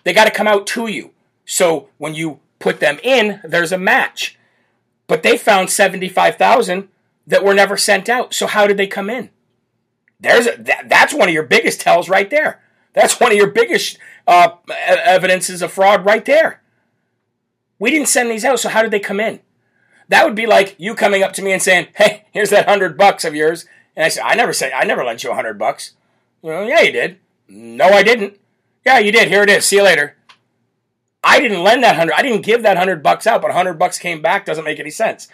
[0.03, 1.11] They got to come out to you.
[1.45, 4.35] So when you put them in, there's a match.
[5.05, 6.87] But they found 75,000
[7.27, 8.33] that were never sent out.
[8.33, 9.29] So how did they come in?
[10.19, 12.63] There's a, that, that's one of your biggest tells right there.
[12.93, 14.53] That's one of your biggest uh,
[14.87, 16.63] evidences of fraud right there.
[17.77, 19.41] We didn't send these out, so how did they come in?
[20.09, 22.97] That would be like you coming up to me and saying, "Hey, here's that hundred
[22.97, 25.57] bucks of yours," and I said, "I never say I never lent you a hundred
[25.57, 25.93] bucks."
[26.41, 27.19] Well, yeah, you did.
[27.47, 28.39] No, I didn't.
[28.85, 29.27] Yeah, you did.
[29.27, 29.65] Here it is.
[29.65, 30.15] See you later.
[31.23, 32.13] I didn't lend that hundred.
[32.13, 34.45] I didn't give that hundred bucks out, but hundred bucks came back.
[34.45, 35.27] Doesn't make any sense.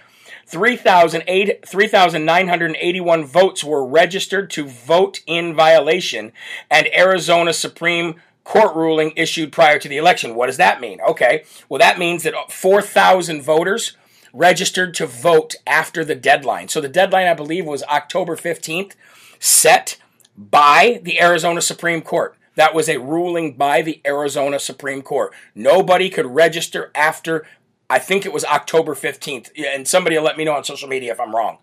[0.47, 6.32] 3,981 votes were registered to vote in violation,
[6.69, 10.36] and Arizona Supreme Court ruling issued prior to the election.
[10.36, 11.01] What does that mean?
[11.01, 13.97] Okay, well, that means that 4,000 voters
[14.38, 16.67] registered to vote after the deadline.
[16.67, 18.93] So the deadline, I believe, was October 15th,
[19.39, 19.97] set
[20.38, 22.36] by the Arizona Supreme Court.
[22.56, 25.34] That was a ruling by the Arizona Supreme Court.
[25.56, 27.45] Nobody could register after,
[27.89, 29.50] I think it was October 15th.
[29.58, 31.58] And somebody will let me know on social media if I'm wrong.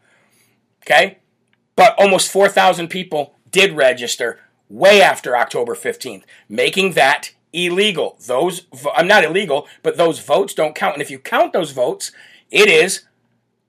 [0.82, 1.18] Okay?
[1.76, 8.16] But almost 4,000 people did register way after October 15th, making that illegal.
[8.26, 10.94] Those, I'm not illegal, but those votes don't count.
[10.94, 12.10] And if you count those votes,
[12.50, 13.04] it is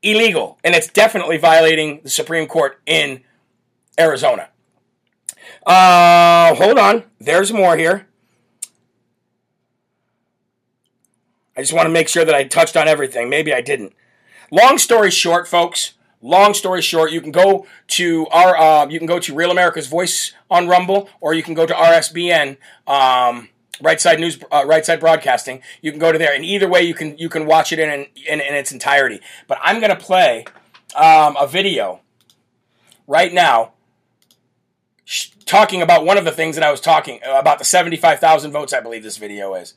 [0.02, 3.22] illegal, and it's definitely violating the Supreme Court in
[4.00, 4.50] Arizona.
[5.66, 7.04] Uh, hold on.
[7.20, 8.08] There's more here.
[11.58, 13.30] I just want to make sure that I touched on everything.
[13.30, 13.94] Maybe I didn't.
[14.52, 15.94] Long story short, folks.
[16.22, 19.88] Long story short, you can go to our uh, you can go to Real America's
[19.88, 22.58] Voice on Rumble, or you can go to RSBN.
[22.88, 23.50] Um,
[23.82, 25.62] Right Side News, uh, Right Side Broadcasting.
[25.82, 27.90] You can go to there, and either way, you can you can watch it in
[27.90, 28.08] in,
[28.42, 29.20] in its entirety.
[29.48, 30.46] But I'm gonna play
[30.96, 32.02] um, a video
[33.08, 33.74] right now
[35.46, 38.80] talking about one of the things that I was talking about the 75,000 votes I
[38.80, 39.76] believe this video is.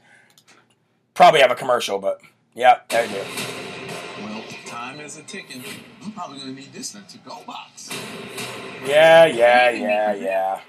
[1.14, 2.20] Probably have a commercial, but
[2.55, 4.24] yeah, I do.
[4.24, 5.62] Well, time is a ticking.
[6.03, 7.90] I'm probably gonna need this to go box.
[8.86, 10.61] Yeah, yeah, yeah, yeah.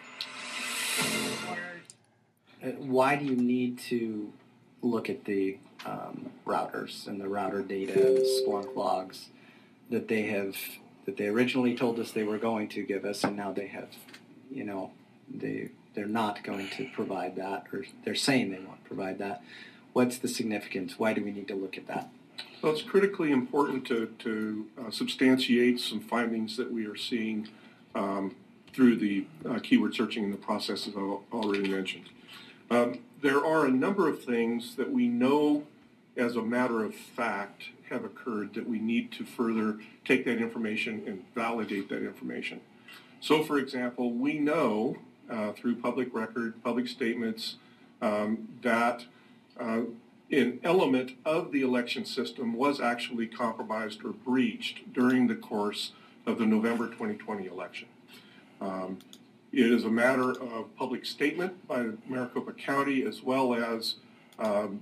[2.62, 4.32] Why do you need to
[4.82, 9.30] look at the um, routers and the router data, the Splunk logs
[9.90, 10.58] that they have
[11.06, 13.90] that they originally told us they were going to give us, and now they have,
[14.52, 14.92] you know,
[15.34, 19.42] they they're not going to provide that, or they're saying they won't provide that.
[19.94, 21.00] What's the significance?
[21.00, 22.10] Why do we need to look at that?
[22.62, 27.48] Well, it's critically important to, to uh, substantiate some findings that we are seeing
[27.96, 28.36] um,
[28.74, 32.06] through the uh, keyword searching and the processes I've already mentioned.
[32.70, 35.64] Um, there are a number of things that we know
[36.16, 41.04] as a matter of fact have occurred that we need to further take that information
[41.08, 42.62] and validate that information.
[43.22, 44.98] So, for example, we know
[45.30, 47.56] uh, through public record, public statements,
[48.02, 49.06] um, that
[49.60, 49.82] uh,
[50.32, 55.92] an element of the election system was actually compromised or breached during the course
[56.26, 57.88] of the November 2020 election.
[58.62, 59.00] Um,
[59.52, 63.96] it is a matter of public statement by Maricopa County as well as
[64.38, 64.82] um,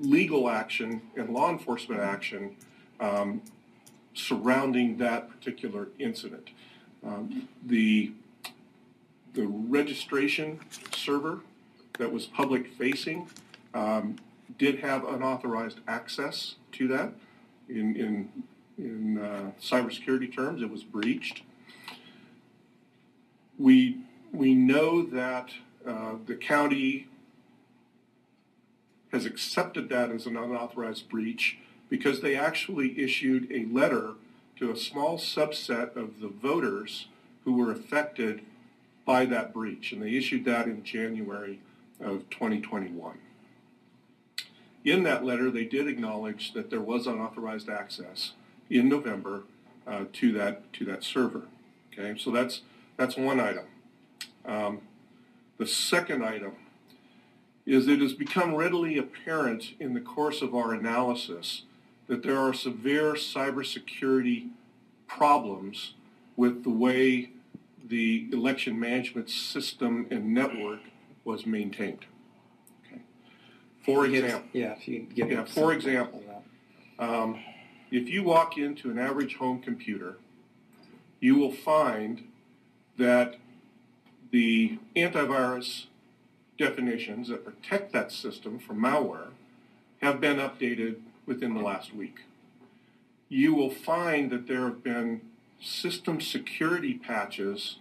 [0.00, 2.56] legal action and law enforcement action
[3.00, 3.42] um,
[4.14, 6.50] surrounding that particular incident.
[7.04, 8.12] Um, the,
[9.34, 10.60] the registration
[10.94, 11.40] server
[11.98, 13.28] that was public facing
[13.74, 14.16] um,
[14.58, 17.12] did have unauthorized access to that.
[17.68, 18.32] In, in,
[18.78, 21.42] in uh, cybersecurity terms, it was breached.
[23.58, 23.98] We,
[24.32, 25.50] we know that
[25.86, 27.08] uh, the county
[29.12, 34.12] has accepted that as an unauthorized breach because they actually issued a letter
[34.56, 37.06] to a small subset of the voters
[37.44, 38.42] who were affected
[39.06, 41.60] by that breach, and they issued that in January
[42.00, 43.18] of 2021.
[44.84, 48.32] In that letter, they did acknowledge that there was unauthorized access
[48.68, 49.44] in November
[49.86, 51.42] uh, to that to that server.
[51.92, 52.60] Okay, so that's
[52.98, 53.64] that's one item.
[54.44, 54.80] Um,
[55.56, 56.52] the second item
[57.64, 61.62] is it has become readily apparent in the course of our analysis
[62.08, 64.48] that there are severe cybersecurity
[65.06, 65.94] problems
[66.36, 67.30] with the way
[67.86, 70.80] the election management system and network
[71.24, 72.04] was maintained.
[72.86, 73.00] Okay.
[73.84, 76.22] For example, Yeah, if you give Yeah, for example.
[76.98, 77.38] um,
[77.90, 80.16] if you walk into an average home computer,
[81.20, 82.27] you will find
[82.98, 83.36] that
[84.30, 85.86] the antivirus
[86.58, 89.28] definitions that protect that system from malware
[90.02, 92.20] have been updated within the last week.
[93.28, 95.20] You will find that there have been
[95.60, 97.76] system security patches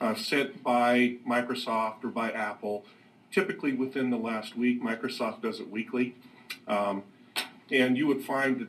[0.00, 2.84] uh, sent by Microsoft or by Apple,
[3.32, 4.82] typically within the last week.
[4.82, 6.14] Microsoft does it weekly.
[6.66, 7.02] Um,
[7.70, 8.68] and you would find that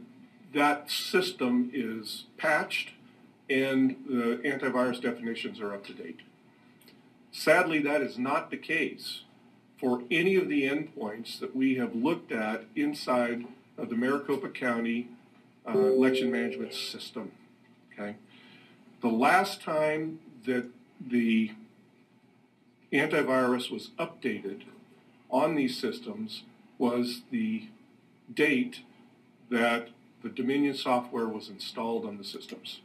[0.54, 2.92] that system is patched
[3.50, 6.20] and the antivirus definitions are up to date.
[7.32, 9.22] Sadly, that is not the case
[9.80, 13.46] for any of the endpoints that we have looked at inside
[13.78, 15.08] of the Maricopa County
[15.68, 17.32] uh, election management system.
[17.94, 18.16] Okay,
[19.02, 20.66] the last time that
[21.00, 21.52] the
[22.92, 24.64] antivirus was updated
[25.30, 26.44] on these systems
[26.78, 27.68] was the
[28.34, 28.82] date
[29.50, 29.90] that
[30.24, 32.82] the Dominion software was installed on the systems.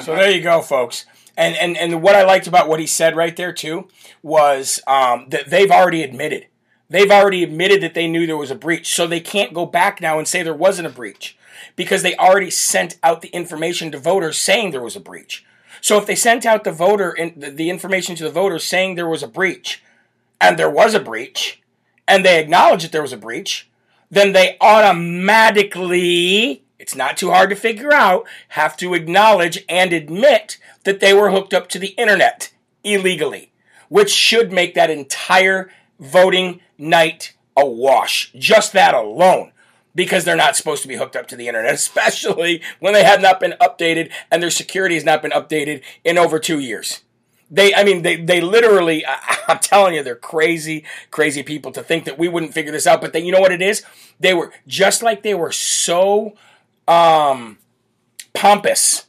[0.00, 1.04] So there you go, folks.
[1.36, 3.88] And and and what I liked about what he said right there too
[4.22, 6.46] was um, that they've already admitted.
[6.88, 10.00] They've already admitted that they knew there was a breach, so they can't go back
[10.00, 11.38] now and say there wasn't a breach
[11.74, 15.44] because they already sent out the information to voters saying there was a breach.
[15.80, 19.08] So if they sent out the voter in, the information to the voters saying there
[19.08, 19.82] was a breach,
[20.40, 21.62] and there was a breach,
[22.06, 23.68] and they acknowledged that there was a breach,
[24.10, 30.58] then they automatically, it's not too hard to figure out, have to acknowledge and admit
[30.82, 32.52] that they were hooked up to the internet
[32.82, 33.52] illegally,
[33.88, 35.70] which should make that entire
[36.00, 38.32] voting night a wash.
[38.36, 39.52] Just that alone.
[39.94, 43.22] Because they're not supposed to be hooked up to the internet, especially when they have
[43.22, 47.02] not been updated and their security has not been updated in over two years.
[47.48, 51.82] They, I mean, they, they literally, I, I'm telling you, they're crazy, crazy people to
[51.84, 53.00] think that we wouldn't figure this out.
[53.00, 53.84] But then, you know what it is?
[54.18, 56.34] They were just like they were so
[56.88, 57.58] um,
[58.32, 59.06] pompous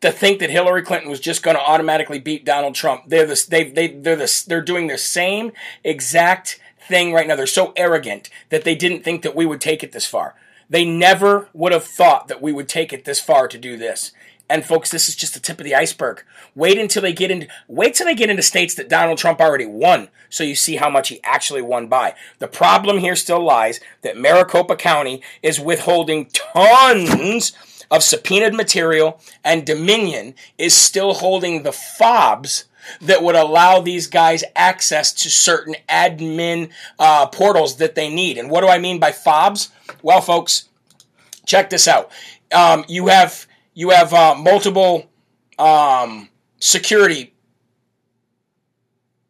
[0.00, 3.04] to think that Hillary Clinton was just going to automatically beat Donald Trump.
[3.08, 5.52] They're the, they, they, they're the, they're doing the same
[5.82, 7.36] exact thing right now.
[7.36, 10.34] They're so arrogant that they didn't think that we would take it this far.
[10.68, 14.12] They never would have thought that we would take it this far to do this.
[14.48, 16.22] And folks, this is just the tip of the iceberg.
[16.54, 19.66] Wait until they get into wait till they get into states that Donald Trump already
[19.66, 22.14] won, so you see how much he actually won by.
[22.38, 27.52] The problem here still lies that Maricopa County is withholding tons
[27.90, 32.64] of subpoenaed material, and Dominion is still holding the fobs
[33.00, 38.38] that would allow these guys access to certain admin uh, portals that they need.
[38.38, 39.70] And what do I mean by fobs?
[40.02, 40.68] Well, folks,
[41.44, 42.10] check this out.
[42.52, 45.08] Um, you have you have uh, multiple
[45.58, 47.34] um, security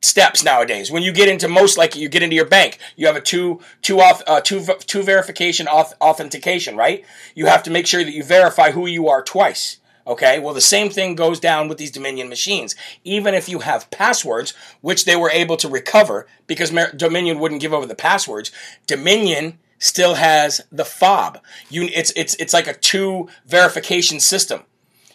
[0.01, 0.91] steps nowadays.
[0.91, 3.61] When you get into most like you get into your bank, you have a two
[3.83, 7.05] two off uh, two two verification auth- authentication, right?
[7.35, 9.79] You have to make sure that you verify who you are twice.
[10.07, 12.77] Okay, well, the same thing goes down with these Dominion machines.
[13.03, 17.75] Even if you have passwords, which they were able to recover because Dominion wouldn't give
[17.75, 18.53] over the passwords,
[18.87, 21.39] Dominion still has the fob.
[21.69, 24.63] You, it's, it's, it's like a two verification system.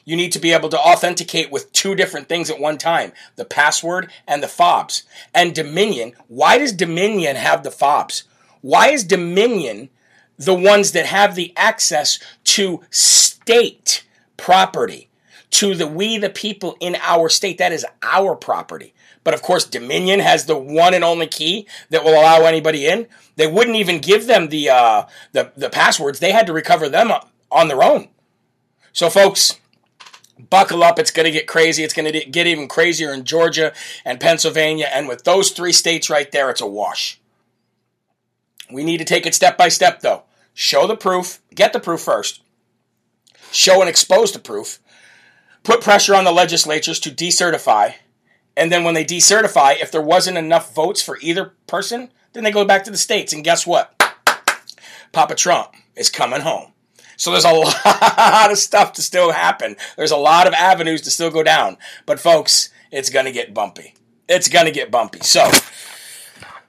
[0.06, 3.46] You need to be able to authenticate with two different things at one time the
[3.46, 5.04] password and the fobs.
[5.34, 8.24] And Dominion, why does Dominion have the fobs?
[8.62, 9.90] Why is Dominion
[10.38, 14.04] the ones that have the access to state
[14.38, 15.10] property?
[15.52, 17.58] To the we the people in our state.
[17.58, 18.94] That is our property.
[19.24, 23.08] But of course, Dominion has the one and only key that will allow anybody in.
[23.36, 26.20] They wouldn't even give them the uh, the the passwords.
[26.20, 27.12] They had to recover them
[27.52, 28.10] on their own.
[28.94, 29.60] So, folks,
[30.50, 31.00] buckle up.
[31.00, 31.84] It's going to get crazy.
[31.84, 34.90] It's going to get even crazier in Georgia and Pennsylvania.
[34.92, 37.20] And with those three states right there, it's a wash.
[38.72, 40.24] We need to take it step by step, though.
[40.54, 41.40] Show the proof.
[41.54, 42.42] Get the proof first.
[43.52, 44.80] Show and expose the proof.
[45.64, 47.96] Put pressure on the legislatures to decertify
[48.56, 52.52] and then when they decertify, if there wasn't enough votes for either person, then they
[52.52, 53.34] go back to the states.
[53.34, 53.98] And guess what?
[55.12, 56.72] Papa Trump is coming home.
[57.18, 59.76] So there's a lot of stuff to still happen.
[59.96, 61.78] There's a lot of avenues to still go down.
[62.06, 63.94] But folks, it's going to get bumpy.
[64.28, 65.20] It's going to get bumpy.
[65.22, 65.50] So,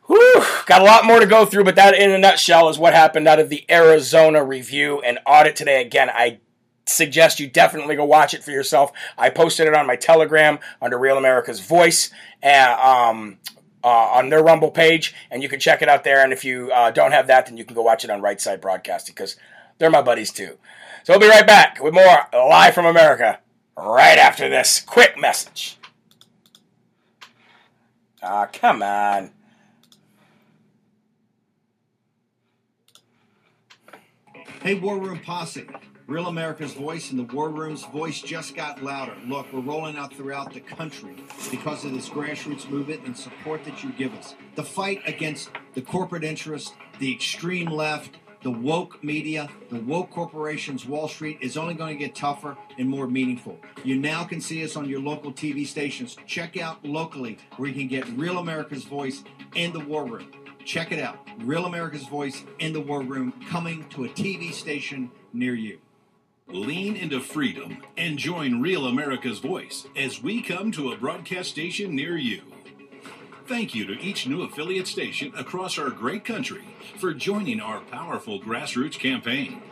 [0.07, 2.93] whew, got a lot more to go through, but that in a nutshell is what
[2.93, 5.81] happened out of the Arizona review and audit today.
[5.81, 6.41] Again, I
[6.87, 8.93] suggest you definitely go watch it for yourself.
[9.17, 12.11] I posted it on my Telegram under Real America's Voice
[12.43, 13.39] uh, um,
[13.85, 16.23] uh, on their Rumble page, and you can check it out there.
[16.23, 18.41] And if you uh, don't have that, then you can go watch it on Right
[18.41, 19.37] Side Broadcasting because
[19.79, 20.59] they're my buddies too.
[21.05, 23.41] So we'll be right back with more live from America
[23.77, 25.79] right after this quick message.
[28.23, 29.33] Ah, come on.
[34.63, 35.67] Hey, War Room Posse.
[36.13, 39.17] Real America's voice and the War Room's voice just got louder.
[39.27, 41.17] Look, we're rolling out throughout the country
[41.51, 44.35] because of this grassroots movement and support that you give us.
[44.55, 50.85] The fight against the corporate interest, the extreme left, the woke media, the woke corporations,
[50.85, 53.59] Wall Street is only going to get tougher and more meaningful.
[53.83, 56.19] You now can see us on your local TV stations.
[56.27, 60.31] Check out locally where you can get Real America's voice in the War Room.
[60.67, 61.27] Check it out.
[61.39, 65.79] Real America's Voice in the War Room coming to a TV station near you.
[66.53, 71.97] Lean into freedom and join Real America's Voice as we come to a broadcast station
[71.97, 72.43] near you.
[73.47, 78.39] Thank you to each new affiliate station across our great country for joining our powerful
[78.39, 79.63] grassroots campaign.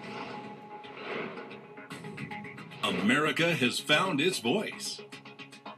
[2.82, 5.02] America has found its voice.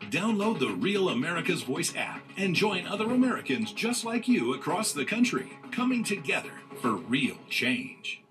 [0.03, 5.05] Download the Real America's Voice app and join other Americans just like you across the
[5.05, 8.23] country, coming together for real change.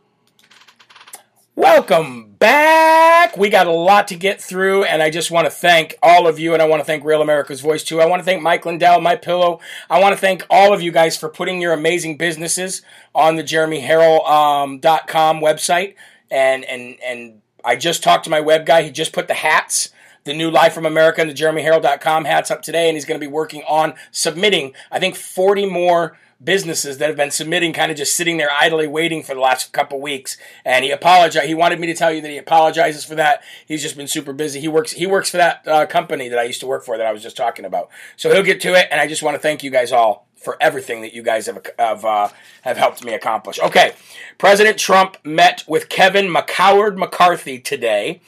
[1.61, 3.37] Welcome back.
[3.37, 6.39] We got a lot to get through, and I just want to thank all of
[6.39, 8.01] you, and I want to thank Real America's Voice too.
[8.01, 9.59] I want to thank Mike Lindell, My Pillow.
[9.87, 12.81] I want to thank all of you guys for putting your amazing businesses
[13.13, 15.93] on the JeremyHerrell.com um, website,
[16.31, 18.81] and and and I just talked to my web guy.
[18.81, 19.89] He just put the hats
[20.23, 23.23] the new Live from America and the JeremyHerrell.com hats up today, and he's going to
[23.23, 27.97] be working on submitting, I think, 40 more businesses that have been submitting, kind of
[27.97, 30.37] just sitting there idly waiting for the last couple weeks.
[30.65, 31.47] And he apologized.
[31.47, 33.43] He wanted me to tell you that he apologizes for that.
[33.65, 34.59] He's just been super busy.
[34.59, 34.91] He works.
[34.91, 37.23] He works for that uh, company that I used to work for that I was
[37.23, 37.89] just talking about.
[38.15, 38.87] So he'll get to it.
[38.91, 41.65] And I just want to thank you guys all for everything that you guys have
[41.77, 42.29] have, uh,
[42.63, 43.59] have helped me accomplish.
[43.59, 43.93] Okay,
[44.37, 48.21] President Trump met with Kevin McCoward McCarthy today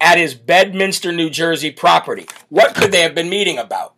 [0.00, 2.26] at his Bedminster, New Jersey property.
[2.48, 3.94] What could they have been meeting about?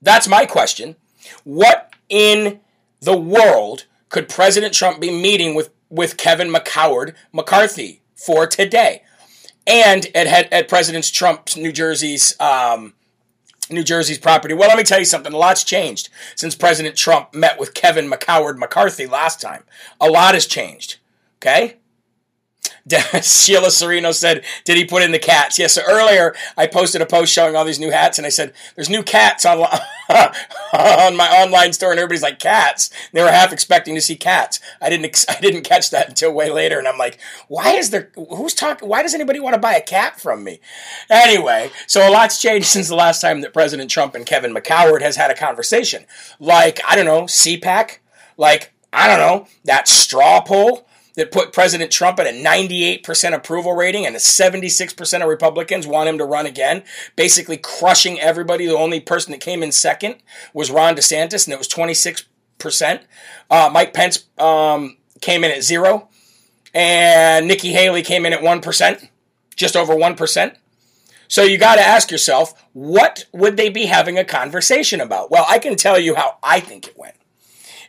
[0.00, 0.96] That's my question.
[1.44, 2.60] What in
[3.00, 9.02] the world could President Trump be meeting with, with Kevin McCoward McCarthy for today?
[9.66, 12.94] And at, at President Trump's New Jersey's um,
[13.70, 14.54] New Jersey's property.
[14.54, 15.32] Well, let me tell you something.
[15.32, 19.64] A lot's changed since President Trump met with Kevin McCoward McCarthy last time.
[20.00, 20.98] A lot has changed.
[21.38, 21.78] Okay?
[23.22, 25.72] Sheila Sereno said, "Did he put in the cats?" Yes.
[25.72, 28.90] So earlier, I posted a post showing all these new hats, and I said, "There's
[28.90, 29.58] new cats on
[30.72, 34.60] on my online store," and everybody's like, "Cats!" They were half expecting to see cats.
[34.82, 35.24] I didn't.
[35.28, 37.18] I didn't catch that until way later, and I'm like,
[37.48, 38.10] "Why is there?
[38.16, 38.86] Who's talking?
[38.86, 40.60] Why does anybody want to buy a cat from me?"
[41.08, 45.00] Anyway, so a lot's changed since the last time that President Trump and Kevin McCoward
[45.00, 46.04] has had a conversation.
[46.38, 47.98] Like I don't know, CPAC.
[48.36, 53.72] Like I don't know that straw poll that put President Trump at a 98% approval
[53.72, 56.82] rating and a 76% of Republicans want him to run again,
[57.16, 58.66] basically crushing everybody.
[58.66, 60.16] The only person that came in second
[60.52, 63.00] was Ron DeSantis, and it was 26%.
[63.50, 66.08] Uh, Mike Pence um, came in at zero,
[66.72, 69.08] and Nikki Haley came in at 1%,
[69.54, 70.56] just over 1%.
[71.28, 75.30] So you got to ask yourself, what would they be having a conversation about?
[75.30, 77.14] Well, I can tell you how I think it went.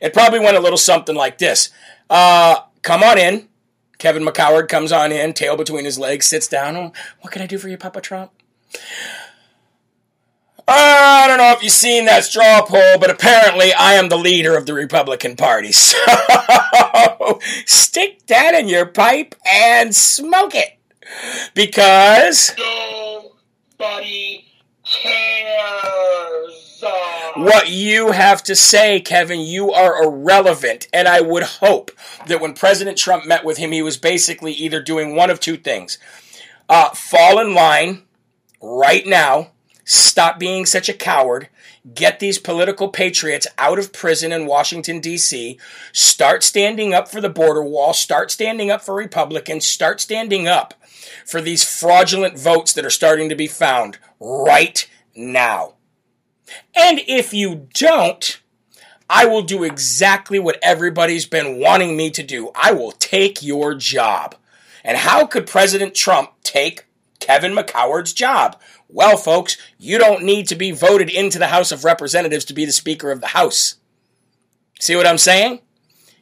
[0.01, 1.69] It probably went a little something like this.
[2.09, 3.49] Uh, come on in.
[3.97, 6.77] Kevin McCoward comes on in, tail between his legs, sits down.
[6.77, 8.31] Oh, what can I do for you, Papa Trump?
[10.67, 14.57] I don't know if you've seen that straw poll, but apparently I am the leader
[14.57, 15.71] of the Republican Party.
[17.25, 20.77] So stick that in your pipe and smoke it.
[21.53, 24.45] Because nobody
[24.83, 25.94] cares.
[27.35, 30.87] What you have to say, Kevin, you are irrelevant.
[30.93, 31.91] And I would hope
[32.27, 35.57] that when President Trump met with him, he was basically either doing one of two
[35.57, 35.97] things
[36.69, 38.03] uh, fall in line
[38.61, 39.51] right now,
[39.83, 41.49] stop being such a coward,
[41.93, 45.59] get these political patriots out of prison in Washington, D.C.,
[45.91, 50.73] start standing up for the border wall, start standing up for Republicans, start standing up
[51.25, 55.74] for these fraudulent votes that are starting to be found right now.
[56.85, 58.39] And if you don't,
[59.09, 62.51] I will do exactly what everybody's been wanting me to do.
[62.53, 64.35] I will take your job.
[64.83, 66.85] And how could President Trump take
[67.19, 68.61] Kevin McCoward's job?
[68.87, 72.65] Well, folks, you don't need to be voted into the House of Representatives to be
[72.65, 73.77] the Speaker of the House.
[74.79, 75.61] See what I'm saying?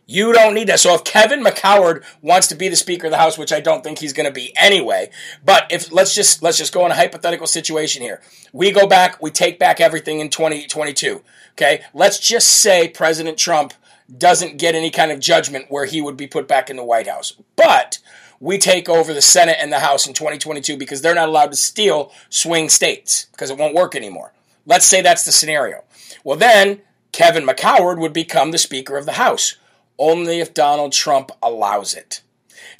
[0.05, 0.81] You don't need that.
[0.81, 3.83] So if Kevin McCoward wants to be the Speaker of the House, which I don't
[3.83, 5.09] think he's going to be anyway,
[5.45, 8.21] but if let's just let's just go in a hypothetical situation here.
[8.51, 11.21] We go back, we take back everything in 2022.
[11.53, 13.73] Okay, let's just say President Trump
[14.15, 17.07] doesn't get any kind of judgment where he would be put back in the White
[17.07, 17.99] House, but
[18.39, 21.57] we take over the Senate and the House in 2022 because they're not allowed to
[21.57, 24.33] steal swing states because it won't work anymore.
[24.65, 25.85] Let's say that's the scenario.
[26.25, 26.81] Well, then
[27.13, 29.55] Kevin McCoward would become the Speaker of the House
[29.97, 32.21] only if Donald Trump allows it.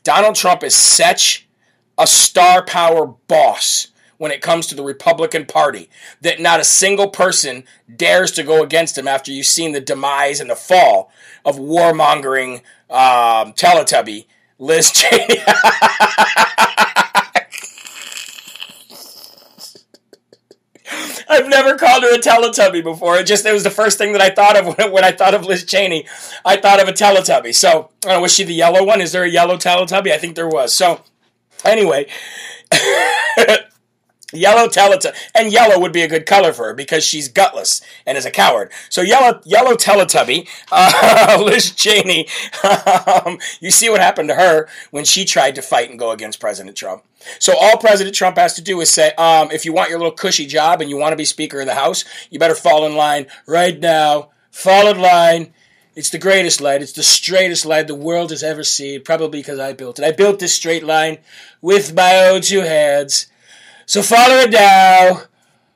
[0.03, 1.47] Donald Trump is such
[1.97, 3.87] a star power boss
[4.17, 5.89] when it comes to the Republican Party
[6.21, 10.39] that not a single person dares to go against him after you've seen the demise
[10.39, 11.11] and the fall
[11.45, 14.25] of warmongering um, Teletubby
[14.59, 15.27] Liz Cheney.
[21.33, 23.17] I've never called her a Teletubby before.
[23.17, 25.33] It just it was the first thing that I thought of when, when I thought
[25.33, 26.05] of Liz Cheney.
[26.45, 27.53] I thought of a Teletubby.
[27.53, 29.01] So, know, was she the yellow one?
[29.01, 30.11] Is there a yellow Teletubby?
[30.11, 30.73] I think there was.
[30.73, 31.01] So,
[31.65, 32.07] anyway,
[34.33, 38.17] Yellow Teletubby, and yellow would be a good color for her because she's gutless and
[38.17, 38.71] is a coward.
[38.89, 42.27] So yellow, yellow Teletubby, uh, Liz Cheney.
[42.63, 46.39] Um, you see what happened to her when she tried to fight and go against
[46.39, 47.03] President Trump.
[47.39, 50.13] So all President Trump has to do is say, um, if you want your little
[50.13, 52.95] cushy job and you want to be Speaker of the House, you better fall in
[52.95, 54.29] line right now.
[54.51, 55.53] Fall in line.
[55.95, 56.81] It's the greatest line.
[56.81, 59.03] It's the straightest line the world has ever seen.
[59.03, 60.05] Probably because I built it.
[60.05, 61.19] I built this straight line
[61.61, 63.27] with my own two hands.
[63.85, 65.23] So follow it now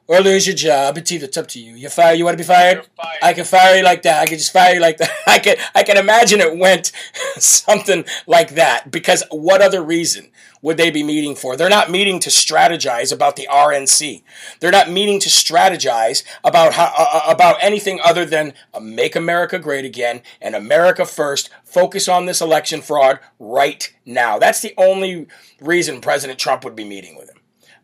[0.07, 0.97] or lose your job.
[0.97, 1.75] It's either it's up to you.
[1.75, 2.13] You fire.
[2.13, 2.87] You want to be fired?
[3.21, 4.21] I can fire you like that.
[4.21, 5.11] I can just fire you like that.
[5.27, 5.57] I can.
[5.75, 6.91] I can imagine it went
[7.37, 8.91] something like that.
[8.91, 10.29] Because what other reason
[10.61, 11.55] would they be meeting for?
[11.55, 14.23] They're not meeting to strategize about the RNC.
[14.59, 19.15] They're not meeting to strategize about how uh, uh, about anything other than uh, make
[19.15, 21.49] America great again and America first.
[21.63, 24.39] Focus on this election fraud right now.
[24.39, 25.27] That's the only
[25.59, 27.36] reason President Trump would be meeting with him.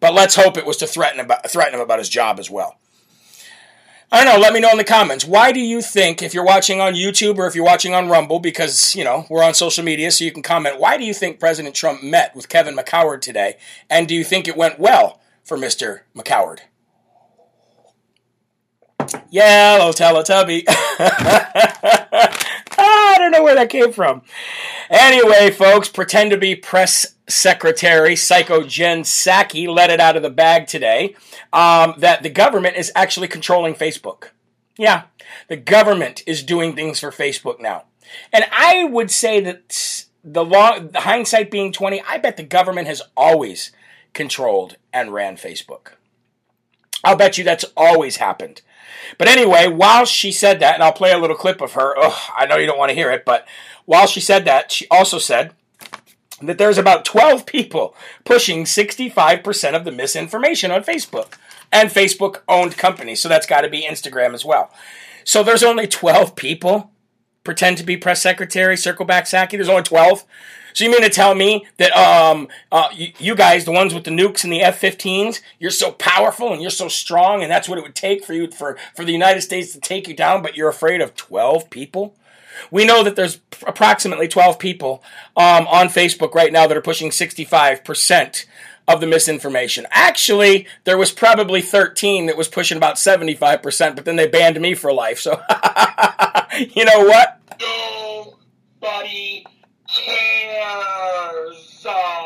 [0.04, 2.78] But let's hope it was to threaten about, threaten him about his job as well.
[4.12, 4.40] I don't know.
[4.42, 5.24] Let me know in the comments.
[5.24, 8.42] Why do you think, if you're watching on YouTube or if you're watching on Rumble,
[8.42, 11.40] because, you know, we're on social media, so you can comment, why do you think
[11.40, 13.56] President Trump met with Kevin McCoward today?
[13.90, 16.02] And do you think it went well for Mr.
[16.14, 16.60] McCoward?
[19.30, 20.66] Yellow Teletubby.
[22.78, 24.22] I don't know where that came from.
[24.90, 30.30] Anyway, folks, pretend to be press secretary Psycho Jen Psaki let it out of the
[30.30, 31.16] bag today
[31.52, 34.30] um, that the government is actually controlling Facebook.
[34.78, 35.04] Yeah,
[35.48, 37.84] the government is doing things for Facebook now.
[38.32, 42.88] And I would say that the long the hindsight being 20, I bet the government
[42.88, 43.72] has always
[44.14, 45.94] controlled and ran Facebook.
[47.04, 48.62] I'll bet you that's always happened.
[49.18, 51.96] But anyway, while she said that, and I'll play a little clip of her.
[52.38, 53.48] I know you don't want to hear it, but
[53.86, 55.54] while she said that, she also said
[56.42, 61.34] that there's about 12 people pushing 65% of the misinformation on Facebook
[61.72, 63.22] and Facebook owned companies.
[63.22, 64.72] So that's got to be Instagram as well.
[65.24, 66.92] So there's only 12 people
[67.44, 69.52] pretend to be press secretary, circle back Psaki.
[69.52, 70.26] There's only 12.
[70.74, 74.04] So you mean to tell me that um, uh, you, you, guys, the ones with
[74.04, 77.78] the nukes and the F-15s, you're so powerful and you're so strong, and that's what
[77.78, 80.58] it would take for you for for the United States to take you down, but
[80.58, 82.16] you're afraid of 12 people?
[82.70, 85.04] We know that there's approximately 12 people
[85.36, 88.46] um, on Facebook right now that are pushing 65 percent
[88.88, 89.88] of the misinformation.
[89.92, 94.76] Actually, there was probably 13 that was pushing about 75%, but then they banned me
[94.76, 95.20] for life.
[95.20, 95.32] So,
[96.58, 97.40] you know what?
[98.82, 99.46] Nobody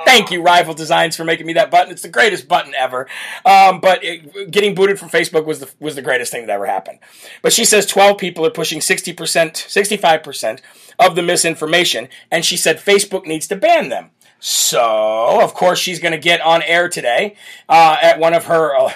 [0.05, 1.91] Thank you, Rival Designs, for making me that button.
[1.91, 3.07] It's the greatest button ever.
[3.45, 6.65] Um, but it, getting booted from Facebook was the was the greatest thing that ever
[6.65, 6.99] happened.
[7.41, 10.59] But she says 12 people are pushing 60%, 65%
[10.99, 14.11] of the misinformation, and she said Facebook needs to ban them.
[14.39, 17.35] So, of course, she's going to get on air today
[17.67, 18.75] uh, at one of her.
[18.75, 18.93] Uh,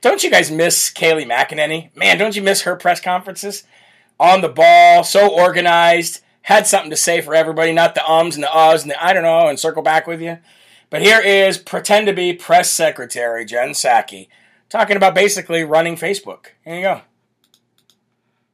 [0.00, 1.94] don't you guys miss Kayleigh McEnany?
[1.96, 3.64] Man, don't you miss her press conferences?
[4.18, 8.42] On the ball, so organized, had something to say for everybody, not the ums and
[8.42, 10.38] the uhs and the I don't know, and circle back with you.
[10.88, 14.28] But here is pretend to be press secretary Jen Psaki
[14.68, 16.46] talking about basically running Facebook.
[16.64, 17.00] Here you go.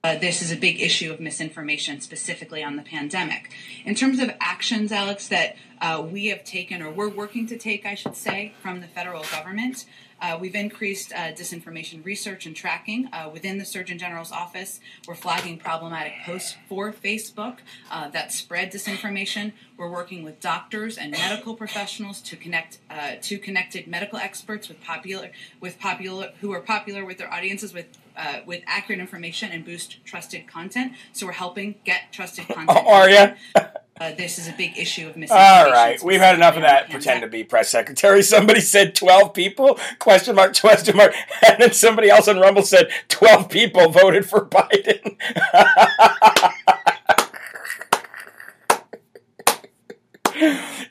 [0.05, 3.53] Uh, this is a big issue of misinformation, specifically on the pandemic.
[3.85, 7.85] In terms of actions, Alex, that uh, we have taken, or we're working to take,
[7.85, 9.85] I should say, from the federal government,
[10.21, 14.81] uh, we've increased uh, disinformation research and tracking uh, within the Surgeon General's office.
[15.07, 17.59] We're flagging problematic posts for Facebook
[17.91, 19.53] uh, that spread disinformation.
[19.77, 24.83] We're working with doctors and medical professionals to connect uh, to connected medical experts with
[24.83, 27.87] popular with popular who are popular with their audiences with
[28.17, 30.93] uh, with accurate information and boost trusted content.
[31.13, 32.71] So we're helping get trusted content.
[32.87, 33.35] Oh, are you?
[33.99, 35.67] Uh, this is a big issue of misinformation.
[35.67, 36.91] All right, we've had enough of that.
[36.91, 38.23] Pretend to be press secretary.
[38.25, 39.79] Somebody said twelve people?
[39.99, 40.59] Question mark?
[40.59, 41.15] Question mark?
[41.49, 45.17] And then somebody else on Rumble said twelve people voted for Biden.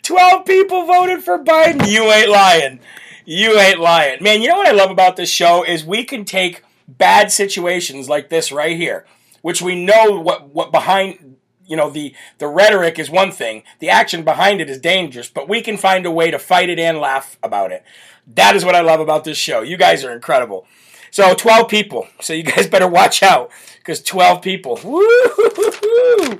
[0.01, 1.87] Twelve people voted for Biden.
[1.87, 2.79] You ain't lying.
[3.25, 4.41] You ain't lying, man.
[4.41, 8.29] You know what I love about this show is we can take bad situations like
[8.29, 9.05] this right here,
[9.43, 11.34] which we know what what behind
[11.67, 15.49] you know the the rhetoric is one thing the action behind it is dangerous but
[15.49, 17.83] we can find a way to fight it and laugh about it.
[18.27, 19.61] That is what i love about this show.
[19.61, 20.65] You guys are incredible.
[21.11, 22.07] So 12 people.
[22.19, 24.79] So you guys better watch out because 12 people.
[24.83, 26.39] Woo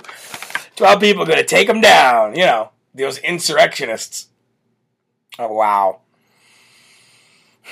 [0.76, 4.28] 12 people to take them down you know those insurrectionists.
[5.38, 6.00] Oh wow.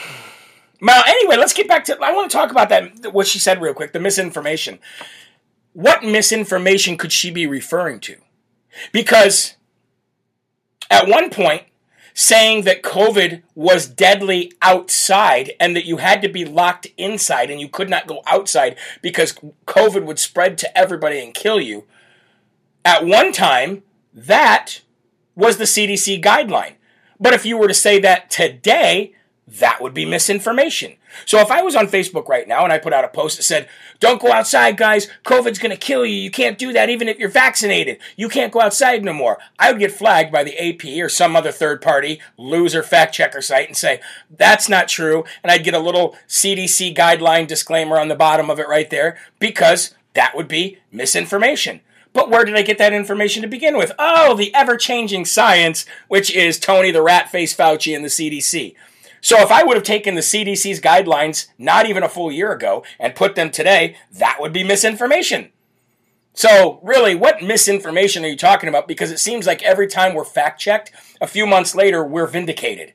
[0.81, 3.63] Now anyway let's get back to i want to talk about that what she said
[3.63, 4.81] real quick the misinformation
[5.75, 8.17] what misinformation could she be referring to?
[8.93, 9.57] Because
[10.91, 11.65] at one point,
[12.15, 17.61] saying that COVID was deadly outside and that you had to be locked inside and
[17.61, 19.35] you could not go outside because
[19.67, 21.85] COVID would spread to everybody and kill you.
[22.85, 24.81] At one time, that
[25.35, 26.75] was the CDC guideline.
[27.19, 29.15] But if you were to say that today,
[29.47, 30.95] that would be misinformation.
[31.27, 33.43] So if I was on Facebook right now and I put out a post that
[33.43, 33.69] said,
[34.01, 36.17] don't go outside, guys, COVID's gonna kill you.
[36.17, 37.99] You can't do that even if you're vaccinated.
[38.17, 39.39] You can't go outside no more.
[39.59, 43.43] I would get flagged by the AP or some other third party loser fact checker
[43.43, 45.25] site and say, that's not true.
[45.43, 49.19] And I'd get a little CDC guideline disclaimer on the bottom of it right there
[49.39, 51.81] because that would be misinformation.
[52.15, 53.93] But where did I get that information to begin with?
[53.99, 58.75] Oh, the ever changing science, which is Tony the rat face Fauci and the CDC.
[59.25, 62.85] So if I would have taken the CDC's guidelines not even a full year ago
[63.01, 65.51] and put them today, that would be misinformation.
[66.35, 68.87] So, really, what misinformation are you talking about?
[68.87, 72.93] Because it seems like every time we're fact checked, a few months later, we're vindicated.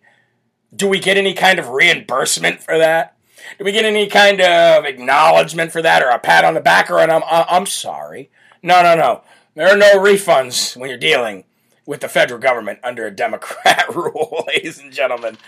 [0.75, 3.17] Do we get any kind of reimbursement for that?
[3.57, 6.91] Do we get any kind of acknowledgement for that or a pat on the back
[6.91, 8.29] or an I'm, I'm sorry?
[8.61, 9.23] No, no, no.
[9.55, 11.45] There are no refunds when you're dealing
[11.87, 15.39] with the federal government under a Democrat rule, ladies and gentlemen.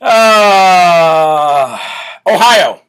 [0.00, 1.78] Uh,
[2.26, 2.80] Ohio.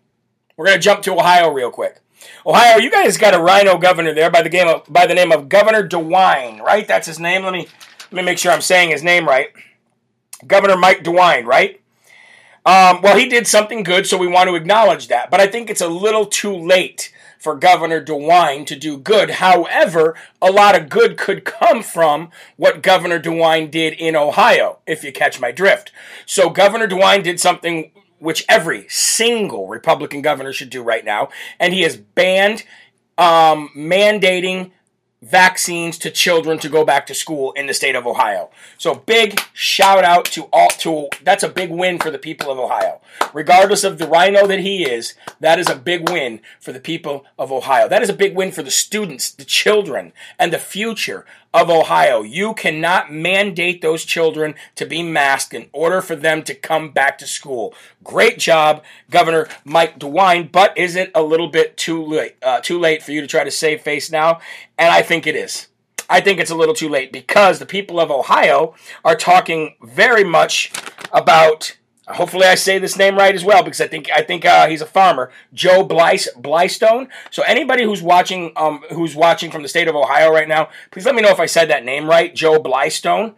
[0.55, 1.99] We're going to jump to Ohio real quick.
[2.45, 5.31] Ohio, you guys got a rhino governor there by the game of, by the name
[5.31, 6.87] of Governor DeWine, right?
[6.87, 7.43] That's his name.
[7.43, 7.67] Let me
[8.11, 9.49] let me make sure I'm saying his name right.
[10.45, 11.81] Governor Mike DeWine, right?
[12.65, 15.31] Um, well, he did something good, so we want to acknowledge that.
[15.31, 17.11] But I think it's a little too late
[17.41, 19.31] for Governor DeWine to do good.
[19.31, 25.03] However, a lot of good could come from what Governor DeWine did in Ohio, if
[25.03, 25.91] you catch my drift.
[26.27, 31.29] So Governor DeWine did something which every single Republican governor should do right now,
[31.59, 32.63] and he has banned
[33.17, 34.69] um, mandating
[35.21, 38.49] vaccines to children to go back to school in the state of Ohio.
[38.77, 42.57] So big shout out to all to that's a big win for the people of
[42.57, 43.01] Ohio.
[43.33, 47.25] Regardless of the rhino that he is, that is a big win for the people
[47.37, 47.87] of Ohio.
[47.87, 52.21] That is a big win for the students, the children, and the future of Ohio.
[52.21, 57.17] You cannot mandate those children to be masked in order for them to come back
[57.17, 57.73] to school.
[58.03, 62.35] Great job, Governor Mike DeWine, but is it a little bit too late?
[62.41, 64.39] Uh, too late for you to try to save face now?
[64.77, 65.67] And I think it is.
[66.09, 68.75] I think it's a little too late because the people of Ohio
[69.05, 70.71] are talking very much
[71.13, 71.77] about
[72.13, 74.81] Hopefully, I say this name right as well because I think I think uh, he's
[74.81, 77.07] a farmer, Joe Blyce Blystone.
[77.29, 81.05] So anybody who's watching um, who's watching from the state of Ohio right now, please
[81.05, 83.33] let me know if I said that name right, Joe Blystone,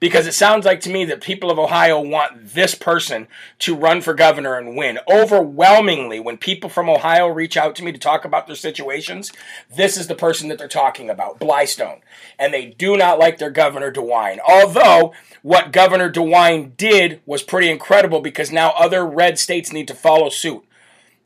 [0.00, 3.28] because it sounds like to me that people of Ohio want this person
[3.60, 4.98] to run for governor and win.
[5.10, 9.32] Overwhelmingly, when people from Ohio reach out to me to talk about their situations,
[9.74, 12.00] this is the person that they're talking about, Blystone,
[12.38, 14.38] and they do not like their governor DeWine.
[14.46, 19.94] Although what Governor DeWine did was pretty incredible because now other red states need to
[19.94, 20.64] follow suit.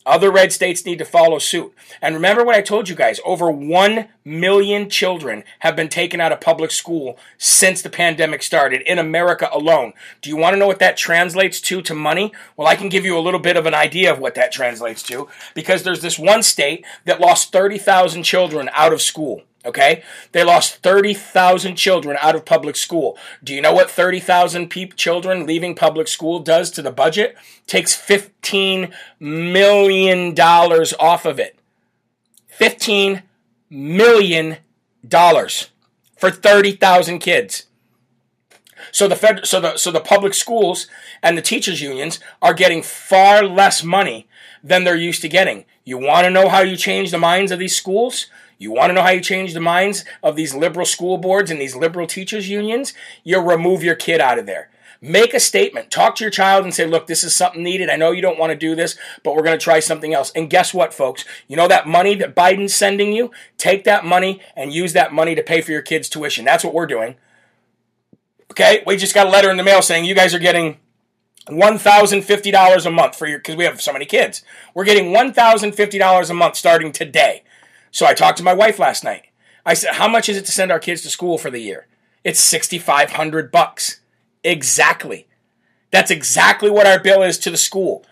[0.05, 1.73] Other red states need to follow suit.
[2.01, 6.33] And remember what I told you guys over 1 million children have been taken out
[6.33, 9.93] of public school since the pandemic started in America alone.
[10.21, 12.33] Do you want to know what that translates to to money?
[12.57, 15.03] Well, I can give you a little bit of an idea of what that translates
[15.05, 19.43] to because there's this one state that lost 30,000 children out of school.
[19.65, 20.03] Okay?
[20.33, 23.17] They lost 30,000 children out of public school.
[23.43, 27.37] Do you know what 30,000 pe- children leaving public school does to the budget?
[27.67, 31.59] Takes $15 million off of it.
[32.59, 33.23] $15
[33.71, 34.57] million
[35.11, 37.67] for 30,000 kids.
[38.91, 40.89] So the fed, so the so the public schools
[41.23, 44.27] and the teachers unions are getting far less money
[44.63, 45.65] than they're used to getting.
[45.85, 48.27] You want to know how you change the minds of these schools?
[48.63, 51.61] You want to know how you change the minds of these liberal school boards and
[51.61, 52.95] these liberal teachers unions?
[53.25, 54.71] You remove your kid out of there.
[55.01, 55.91] Make a statement.
[55.91, 57.91] Talk to your child and say, look, this is something needed.
[57.91, 60.31] I know you don't want to do this, but we're going to try something else.
[60.37, 61.25] And guess what, folks?
[61.49, 63.33] You know that money that Biden's sending you?
[63.59, 66.45] Take that money and use that money to pay for your kids' tuition.
[66.45, 67.17] That's what we're doing.
[68.53, 68.85] Okay?
[68.87, 70.79] We just got a letter in the mail saying you guys are getting
[71.49, 74.45] $1,050 a month for your, because we have so many kids.
[74.73, 77.43] We're getting $1,050 a month starting today.
[77.93, 79.27] So I talked to my wife last night.
[79.65, 81.87] I said, "How much is it to send our kids to school for the year?"
[82.25, 84.01] It's 6500 bucks.
[84.43, 85.29] Exactly.
[85.93, 88.05] That's exactly what our bill is to the school.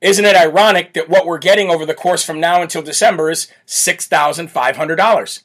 [0.00, 3.48] Isn't it ironic that what we're getting over the course from now until December is
[3.66, 5.42] $6,500?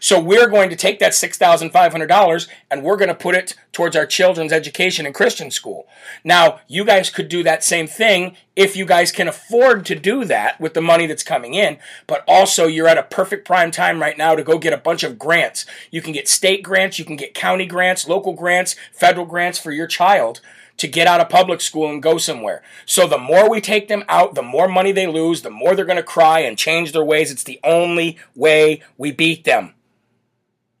[0.00, 4.06] So we're going to take that $6,500 and we're going to put it towards our
[4.06, 5.86] children's education in Christian school.
[6.24, 10.24] Now, you guys could do that same thing if you guys can afford to do
[10.24, 14.00] that with the money that's coming in, but also you're at a perfect prime time
[14.00, 15.64] right now to go get a bunch of grants.
[15.90, 19.70] You can get state grants, you can get county grants, local grants, federal grants for
[19.70, 20.40] your child
[20.78, 22.62] to get out of public school and go somewhere.
[22.86, 25.84] So the more we take them out, the more money they lose, the more they're
[25.84, 27.30] going to cry and change their ways.
[27.30, 29.74] It's the only way we beat them.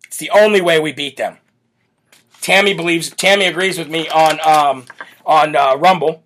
[0.08, 1.38] It's the only way we beat them.
[2.40, 3.10] Tammy believes.
[3.10, 4.86] Tammy agrees with me on um,
[5.26, 6.24] on uh, Rumble,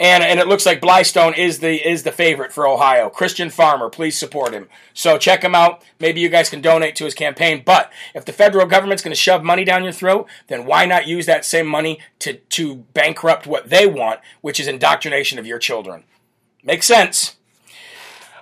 [0.00, 3.08] and and it looks like Blystone is the is the favorite for Ohio.
[3.08, 4.68] Christian farmer, please support him.
[4.94, 5.82] So check him out.
[6.00, 7.62] Maybe you guys can donate to his campaign.
[7.64, 11.06] But if the federal government's going to shove money down your throat, then why not
[11.06, 15.60] use that same money to to bankrupt what they want, which is indoctrination of your
[15.60, 16.02] children?
[16.64, 17.35] Makes sense.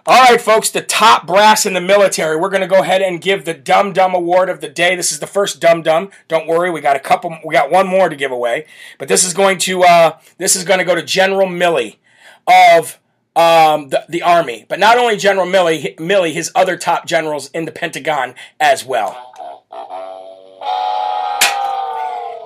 [0.07, 2.37] All right, folks, the top brass in the military.
[2.37, 4.95] We're going to go ahead and give the Dum Dum Award of the day.
[4.97, 6.11] This is the first Dum Dum.
[6.29, 7.39] Don't worry, we got a couple.
[7.43, 8.67] We got one more to give away,
[8.99, 11.97] but this is going to uh, this is going to go to General Milley
[12.47, 13.01] of
[13.35, 14.67] um, the, the Army.
[14.69, 19.33] But not only General Milley, Milley, his other top generals in the Pentagon as well.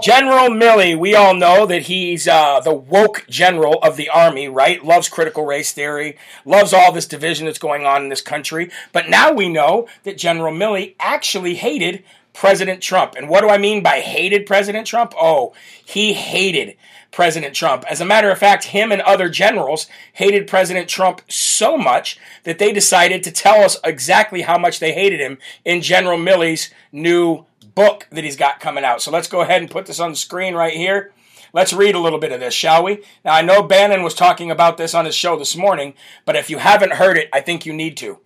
[0.01, 4.85] General Milley, we all know that he's uh, the woke general of the Army, right?
[4.85, 8.71] Loves critical race theory, loves all this division that's going on in this country.
[8.93, 13.17] But now we know that General Milley actually hated President Trump.
[13.17, 15.15] And what do I mean by hated President Trump?
[15.21, 15.53] Oh,
[15.85, 16.77] he hated
[17.11, 17.85] President Trump.
[17.91, 22.61] As a matter of fact, him and other generals hated President Trump so much that
[22.61, 27.45] they decided to tell us exactly how much they hated him in General Milley's new
[27.79, 29.01] book that he's got coming out.
[29.01, 31.13] So let's go ahead and put this on the screen right here.
[31.53, 33.05] Let's read a little bit of this, shall we?
[33.25, 36.51] Now, I know Bannon was talking about this on his show this morning, but if
[36.51, 38.19] you haven't heard it, I think you need to.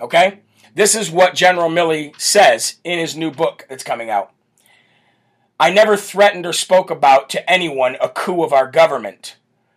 [0.00, 0.40] Okay?
[0.74, 4.32] This is what General Milley says in his new book that's coming out.
[5.60, 9.36] I never threatened or spoke about to anyone a coup of our government,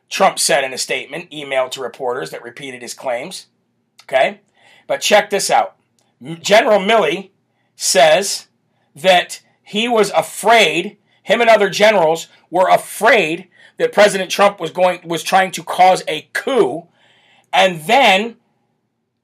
[0.09, 3.45] Trump said in a statement emailed to reporters that repeated his claims.
[4.05, 4.41] Okay?
[4.87, 5.75] But check this out.
[6.41, 7.29] General Milley
[7.75, 8.47] says
[8.95, 15.01] that he was afraid, him and other generals were afraid that President Trump was going
[15.03, 16.87] was trying to cause a coup,
[17.53, 18.35] and then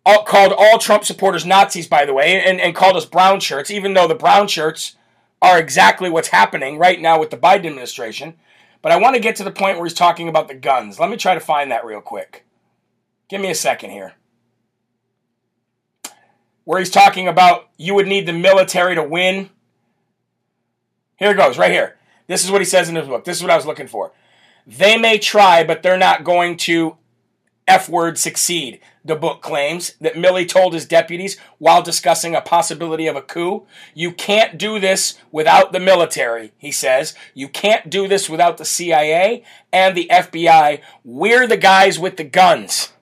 [0.05, 3.71] all, called all Trump supporters Nazis, by the way, and, and called us brown shirts,
[3.71, 4.95] even though the brown shirts
[5.41, 8.35] are exactly what's happening right now with the Biden administration.
[8.81, 10.99] But I want to get to the point where he's talking about the guns.
[10.99, 12.45] Let me try to find that real quick.
[13.27, 14.13] Give me a second here.
[16.63, 19.49] Where he's talking about you would need the military to win.
[21.17, 21.97] Here it goes, right here.
[22.27, 23.23] This is what he says in his book.
[23.23, 24.11] This is what I was looking for.
[24.67, 26.97] They may try, but they're not going to
[27.67, 33.07] F word succeed, the book claims that Milley told his deputies while discussing a possibility
[33.07, 33.65] of a coup.
[33.95, 37.15] You can't do this without the military, he says.
[37.33, 39.43] You can't do this without the CIA
[39.73, 40.81] and the FBI.
[41.03, 42.93] We're the guys with the guns.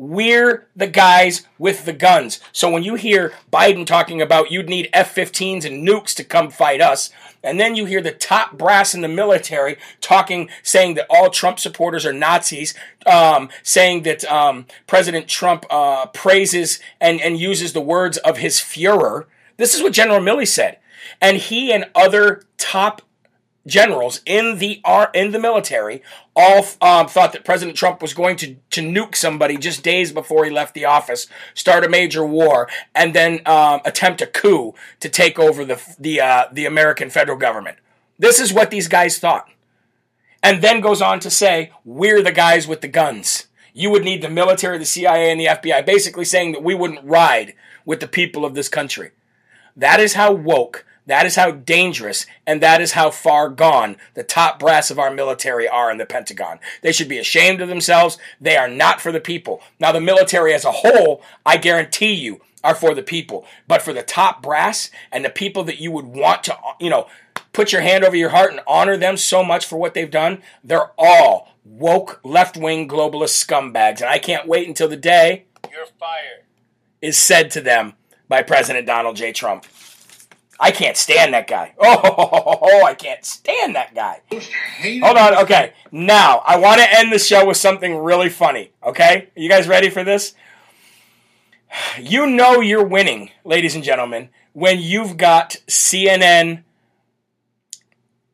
[0.00, 2.40] We're the guys with the guns.
[2.52, 6.48] So when you hear Biden talking about you'd need F 15s and nukes to come
[6.48, 7.10] fight us,
[7.44, 11.58] and then you hear the top brass in the military talking, saying that all Trump
[11.58, 12.72] supporters are Nazis,
[13.04, 18.56] um, saying that um, President Trump uh, praises and, and uses the words of his
[18.56, 19.26] Fuhrer.
[19.58, 20.78] This is what General Milley said.
[21.20, 23.02] And he and other top
[23.70, 24.82] generals in the
[25.14, 26.02] in the military
[26.36, 30.44] all um, thought that President Trump was going to to nuke somebody just days before
[30.44, 35.08] he left the office, start a major war, and then um, attempt a coup to
[35.08, 37.78] take over the the uh, the American federal government.
[38.18, 39.48] This is what these guys thought,
[40.42, 44.20] and then goes on to say, "We're the guys with the guns." You would need
[44.20, 47.54] the military, the CIA, and the FBI, basically saying that we wouldn't ride
[47.84, 49.12] with the people of this country.
[49.76, 54.22] That is how woke that is how dangerous and that is how far gone the
[54.22, 56.60] top brass of our military are in the Pentagon.
[56.82, 58.18] They should be ashamed of themselves.
[58.40, 59.62] They are not for the people.
[59.78, 63.46] Now, the military as a whole, I guarantee you, are for the people.
[63.66, 67.08] But for the top brass and the people that you would want to, you know,
[67.52, 70.42] put your hand over your heart and honor them so much for what they've done,
[70.62, 74.00] they're all woke left wing globalist scumbags.
[74.00, 76.44] And I can't wait until the day you're fired
[77.00, 77.94] is said to them
[78.28, 79.32] by President Donald J.
[79.32, 79.64] Trump.
[80.62, 81.74] I can't stand that guy.
[81.82, 84.20] Oh, I can't stand that guy.
[84.30, 85.38] Hold on.
[85.44, 85.72] Okay.
[85.90, 88.72] Now, I want to end the show with something really funny.
[88.84, 89.28] Okay?
[89.34, 90.34] Are you guys ready for this?
[92.00, 96.64] You know you're winning, ladies and gentlemen, when you've got CNN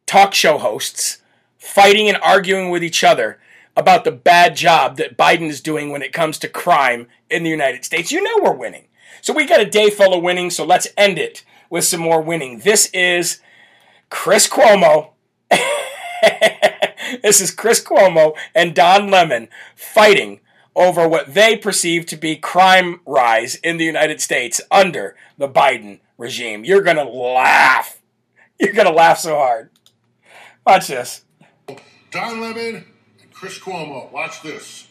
[0.07, 1.19] talk show hosts
[1.59, 3.39] fighting and arguing with each other
[3.77, 7.51] about the bad job that Biden is doing when it comes to crime in the
[7.51, 8.11] United States.
[8.11, 8.87] You know we're winning.
[9.21, 12.21] So we got a day full of winning, so let's end it with some more
[12.21, 12.61] winning.
[12.61, 13.41] This is
[14.11, 15.11] Chris Cuomo.
[17.23, 20.41] this is Chris Cuomo and Don Lemon fighting
[20.75, 26.01] over what they perceive to be crime rise in the United States under the Biden
[26.19, 26.65] regime.
[26.65, 28.01] You're going to laugh.
[28.61, 29.71] You're going to laugh so hard.
[30.67, 31.25] Watch this.
[32.11, 32.85] Don Lemon
[33.21, 34.11] and Chris Cuomo.
[34.13, 34.87] Watch this.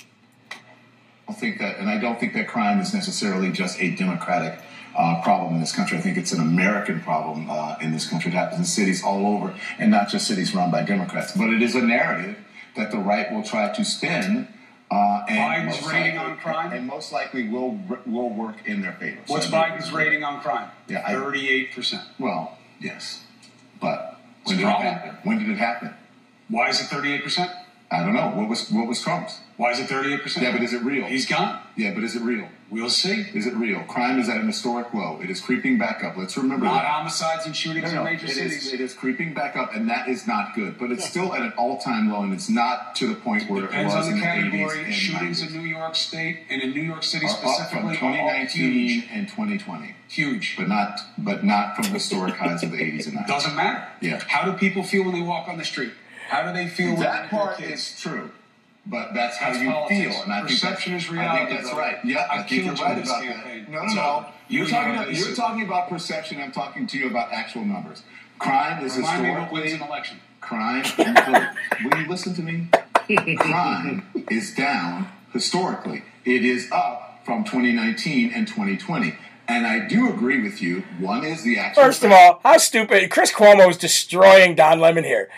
[1.28, 4.60] I think that, and I don't think that crime is necessarily just a Democratic
[4.98, 5.98] uh, problem in this country.
[5.98, 8.32] I think it's an American problem uh, in this country.
[8.32, 11.34] It happens in cities all over, and not just cities run by Democrats.
[11.36, 12.38] But it is a narrative
[12.76, 14.48] that the right will try to spin.
[14.92, 16.72] Uh, and Biden's rating likely, on crime?
[16.72, 19.20] and most likely will will work in their favor.
[19.28, 20.70] What's So- Biden's rating on crime?
[20.88, 22.04] Yeah, Thirty-eight percent.
[22.20, 23.22] Well, yes,
[23.82, 25.18] but when did it happen?
[25.24, 25.94] When did it happen?
[26.50, 27.52] Why is it thirty-eight percent?
[28.02, 28.30] I don't know.
[28.36, 29.40] What was what was Trump's?
[29.58, 30.46] Why is it thirty-eight percent?
[30.46, 31.06] Yeah, but is it real?
[31.06, 31.60] He's gone.
[31.78, 32.48] Yeah, but is it real?
[32.72, 33.28] We'll see.
[33.34, 33.82] Is it real?
[33.84, 35.20] Crime is at an historic low.
[35.22, 36.18] It is creeping back up.
[36.18, 36.86] Let's remember Not that.
[36.88, 38.74] homicides and shootings No, no, in major it is- cities.
[38.74, 40.78] it is creeping back up, and that is not good.
[40.80, 43.94] But it's still at an all-time low, and it's not to the point where Depends
[43.94, 44.84] it was on in the the category.
[44.86, 45.48] and Shootings 90s.
[45.56, 48.72] in New York State and in New York City Are up from specifically are 2019
[48.74, 49.10] huge.
[49.14, 50.56] and 2020, Huge.
[50.58, 53.28] but not but not from historic highs of the 80s and 90s.
[53.28, 53.84] Doesn't matter.
[54.02, 54.20] Yeah.
[54.28, 55.92] How do people feel when they walk on the street?
[56.28, 57.82] How do they feel when That they're part kids?
[57.94, 58.32] is true,
[58.86, 60.14] but that's how That's you politics.
[60.16, 61.30] feel, and I Perception that's, is reality.
[61.42, 61.82] I think that's brother.
[61.82, 62.06] right.
[62.06, 63.64] Yeah, I I, think you're right about campaign.
[63.66, 63.72] that.
[63.72, 64.02] No, no, It's no.
[64.18, 64.28] over.
[64.48, 66.42] You You're and talking about, you're talking about perception.
[66.42, 68.04] I'm talking to you about actual numbers.
[68.38, 70.20] Crime is Remind me what historically wins an election.
[70.42, 70.84] crime.
[71.84, 72.68] will you listen to me?
[73.38, 76.04] Crime is down historically.
[76.26, 79.16] It is up from 2019 and 2020.
[79.48, 80.82] And I do agree with you.
[81.00, 81.84] One is the actual.
[81.84, 83.10] First of all, how stupid.
[83.12, 85.30] Chris Cuomo is destroying Don Lemon here.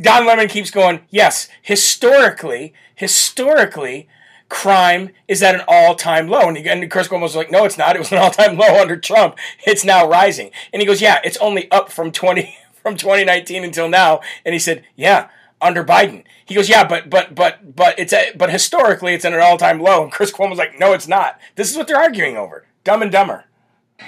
[0.00, 4.08] Don Lemon keeps going, yes, historically, historically,
[4.48, 6.48] crime is at an all time low.
[6.48, 7.96] And, he, and Chris Cuomo's like, no, it's not.
[7.96, 9.38] It was an all time low under Trump.
[9.66, 10.50] It's now rising.
[10.72, 14.20] And he goes, yeah, it's only up from 20, from 2019 until now.
[14.44, 15.28] And he said, yeah,
[15.60, 16.24] under Biden.
[16.44, 19.56] He goes, yeah, but but but but it's a, but historically it's at an all
[19.56, 20.02] time low.
[20.02, 21.40] And Chris Cuomo's like, no, it's not.
[21.54, 22.66] This is what they're arguing over.
[22.84, 23.44] Dumb and Dumber.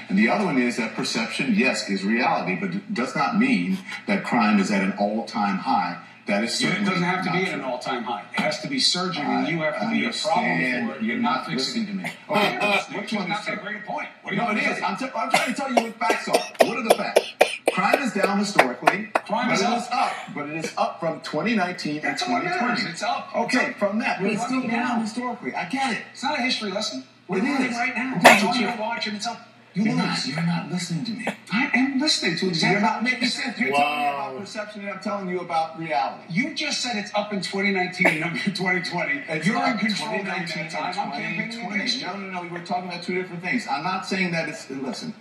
[0.08, 3.78] And the other one is that perception, yes, is reality, but it does not mean
[4.06, 5.98] that crime is at an all-time high.
[6.26, 8.24] That is certainly it doesn't have to be at an all-time high.
[8.32, 11.02] It has to be surging, and you have to be a problem for it.
[11.02, 12.04] You're not listening to me.
[12.30, 14.08] Okay, you That's not a great point.
[14.22, 14.82] What do you No, it is.
[14.82, 16.66] I'm, t- I'm trying to tell you what facts are.
[16.66, 17.34] What are the facts?
[17.72, 19.10] Crime is down historically.
[19.26, 19.78] Crime is up.
[19.78, 20.12] is up.
[20.34, 22.90] But it is up from 2019 and That's all that 2020.
[22.90, 23.36] It's up.
[23.36, 25.54] Okay, It's from that, but it's still down historically.
[25.54, 26.02] I get it.
[26.12, 27.04] It's not a history lesson.
[27.28, 27.42] We're It
[27.72, 28.14] right now.
[28.16, 29.48] It's on you- your watch, and it's up.
[29.74, 31.26] You're not, you're not listening to me.
[31.52, 33.58] I am listening to exactly You're not making you sense.
[33.58, 36.22] You're telling me about perception, and I'm telling you about reality.
[36.30, 39.24] You just said it's up in 2019 and up in 2020.
[39.28, 40.84] It's You're in control 2019 that time.
[40.86, 41.74] I'm campaigning 2020.
[41.74, 42.06] against you.
[42.06, 42.52] No, no, no.
[42.52, 43.66] We're talking about two different things.
[43.68, 44.70] I'm not saying that it's.
[44.70, 45.12] Listen,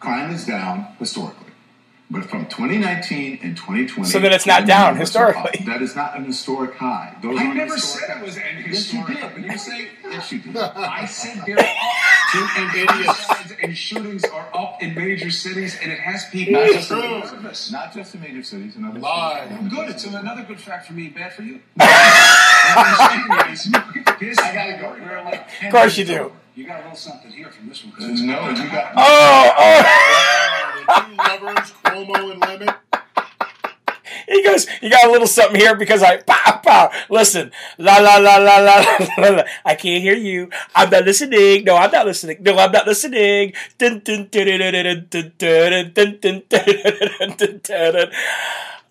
[0.00, 1.51] crime is down historically.
[2.12, 5.34] But from 2019 and 2020, So then it's not down numbers are up.
[5.54, 5.64] historically.
[5.72, 7.16] That is not an historic high.
[7.22, 9.16] Those I aren't never historic said it was an Yes, you historic did.
[9.46, 9.52] high.
[9.52, 10.56] You say yes, you did.
[10.58, 12.58] I said there are up.
[12.58, 16.90] and homicides and shootings are up in major cities, and it has people Not just
[16.90, 18.76] just, in major cities, not just in major cities.
[18.76, 19.48] In other Lie.
[19.48, 19.68] cities.
[19.72, 19.88] Good.
[19.88, 21.08] It's another good fact for me.
[21.08, 21.60] Bad for you.
[21.80, 23.64] I'm saying is,
[24.20, 25.22] this I gotta go.
[25.24, 26.32] Like Of course you do.
[26.54, 27.94] You got a little something here from this one.
[27.94, 28.92] 'cause it's- No, you got.
[28.96, 29.82] Oh, oh.
[29.86, 30.41] oh.
[30.82, 32.81] Two lovers, Cuomo and Lemon.
[34.28, 36.90] He goes, you got a little something here because I pow pow.
[37.08, 38.84] Listen, la la la la la
[39.18, 39.42] la la.
[39.64, 40.50] I can't hear you.
[40.74, 41.64] I'm not listening.
[41.64, 42.38] No, I'm not listening.
[42.40, 43.54] No, I'm not listening.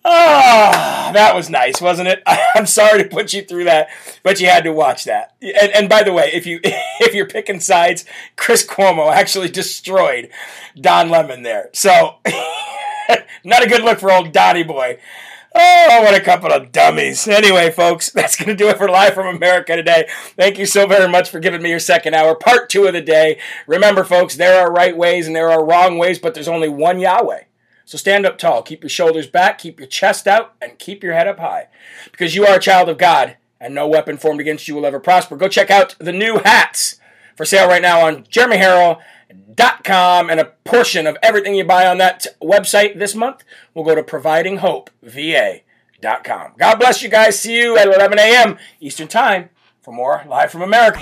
[0.04, 2.22] Ah, that was nice, wasn't it?
[2.26, 3.88] I'm sorry to put you through that,
[4.24, 5.36] but you had to watch that.
[5.40, 8.04] And, and by the way, if you if you're picking sides,
[8.36, 10.28] Chris Cuomo actually destroyed
[10.80, 11.70] Don Lemon there.
[11.72, 12.16] So
[13.44, 14.98] not a good look for old Donny boy.
[15.54, 17.28] Oh, what a couple of dummies.
[17.28, 20.08] Anyway, folks, that's going to do it for Live from America today.
[20.36, 23.02] Thank you so very much for giving me your second hour, part two of the
[23.02, 23.38] day.
[23.66, 27.00] Remember, folks, there are right ways and there are wrong ways, but there's only one
[27.00, 27.42] Yahweh.
[27.84, 31.12] So stand up tall, keep your shoulders back, keep your chest out, and keep your
[31.12, 31.68] head up high.
[32.10, 35.00] Because you are a child of God, and no weapon formed against you will ever
[35.00, 35.36] prosper.
[35.36, 36.98] Go check out the new hats
[37.36, 38.24] for sale right now on
[39.32, 43.94] jeremyherrell.com, and a portion of everything you buy on that website this month will go
[43.94, 46.52] to providinghopeva.com.
[46.58, 47.38] God bless you guys.
[47.38, 48.58] See you at 11 a.m.
[48.80, 50.98] Eastern Time for more Live from America.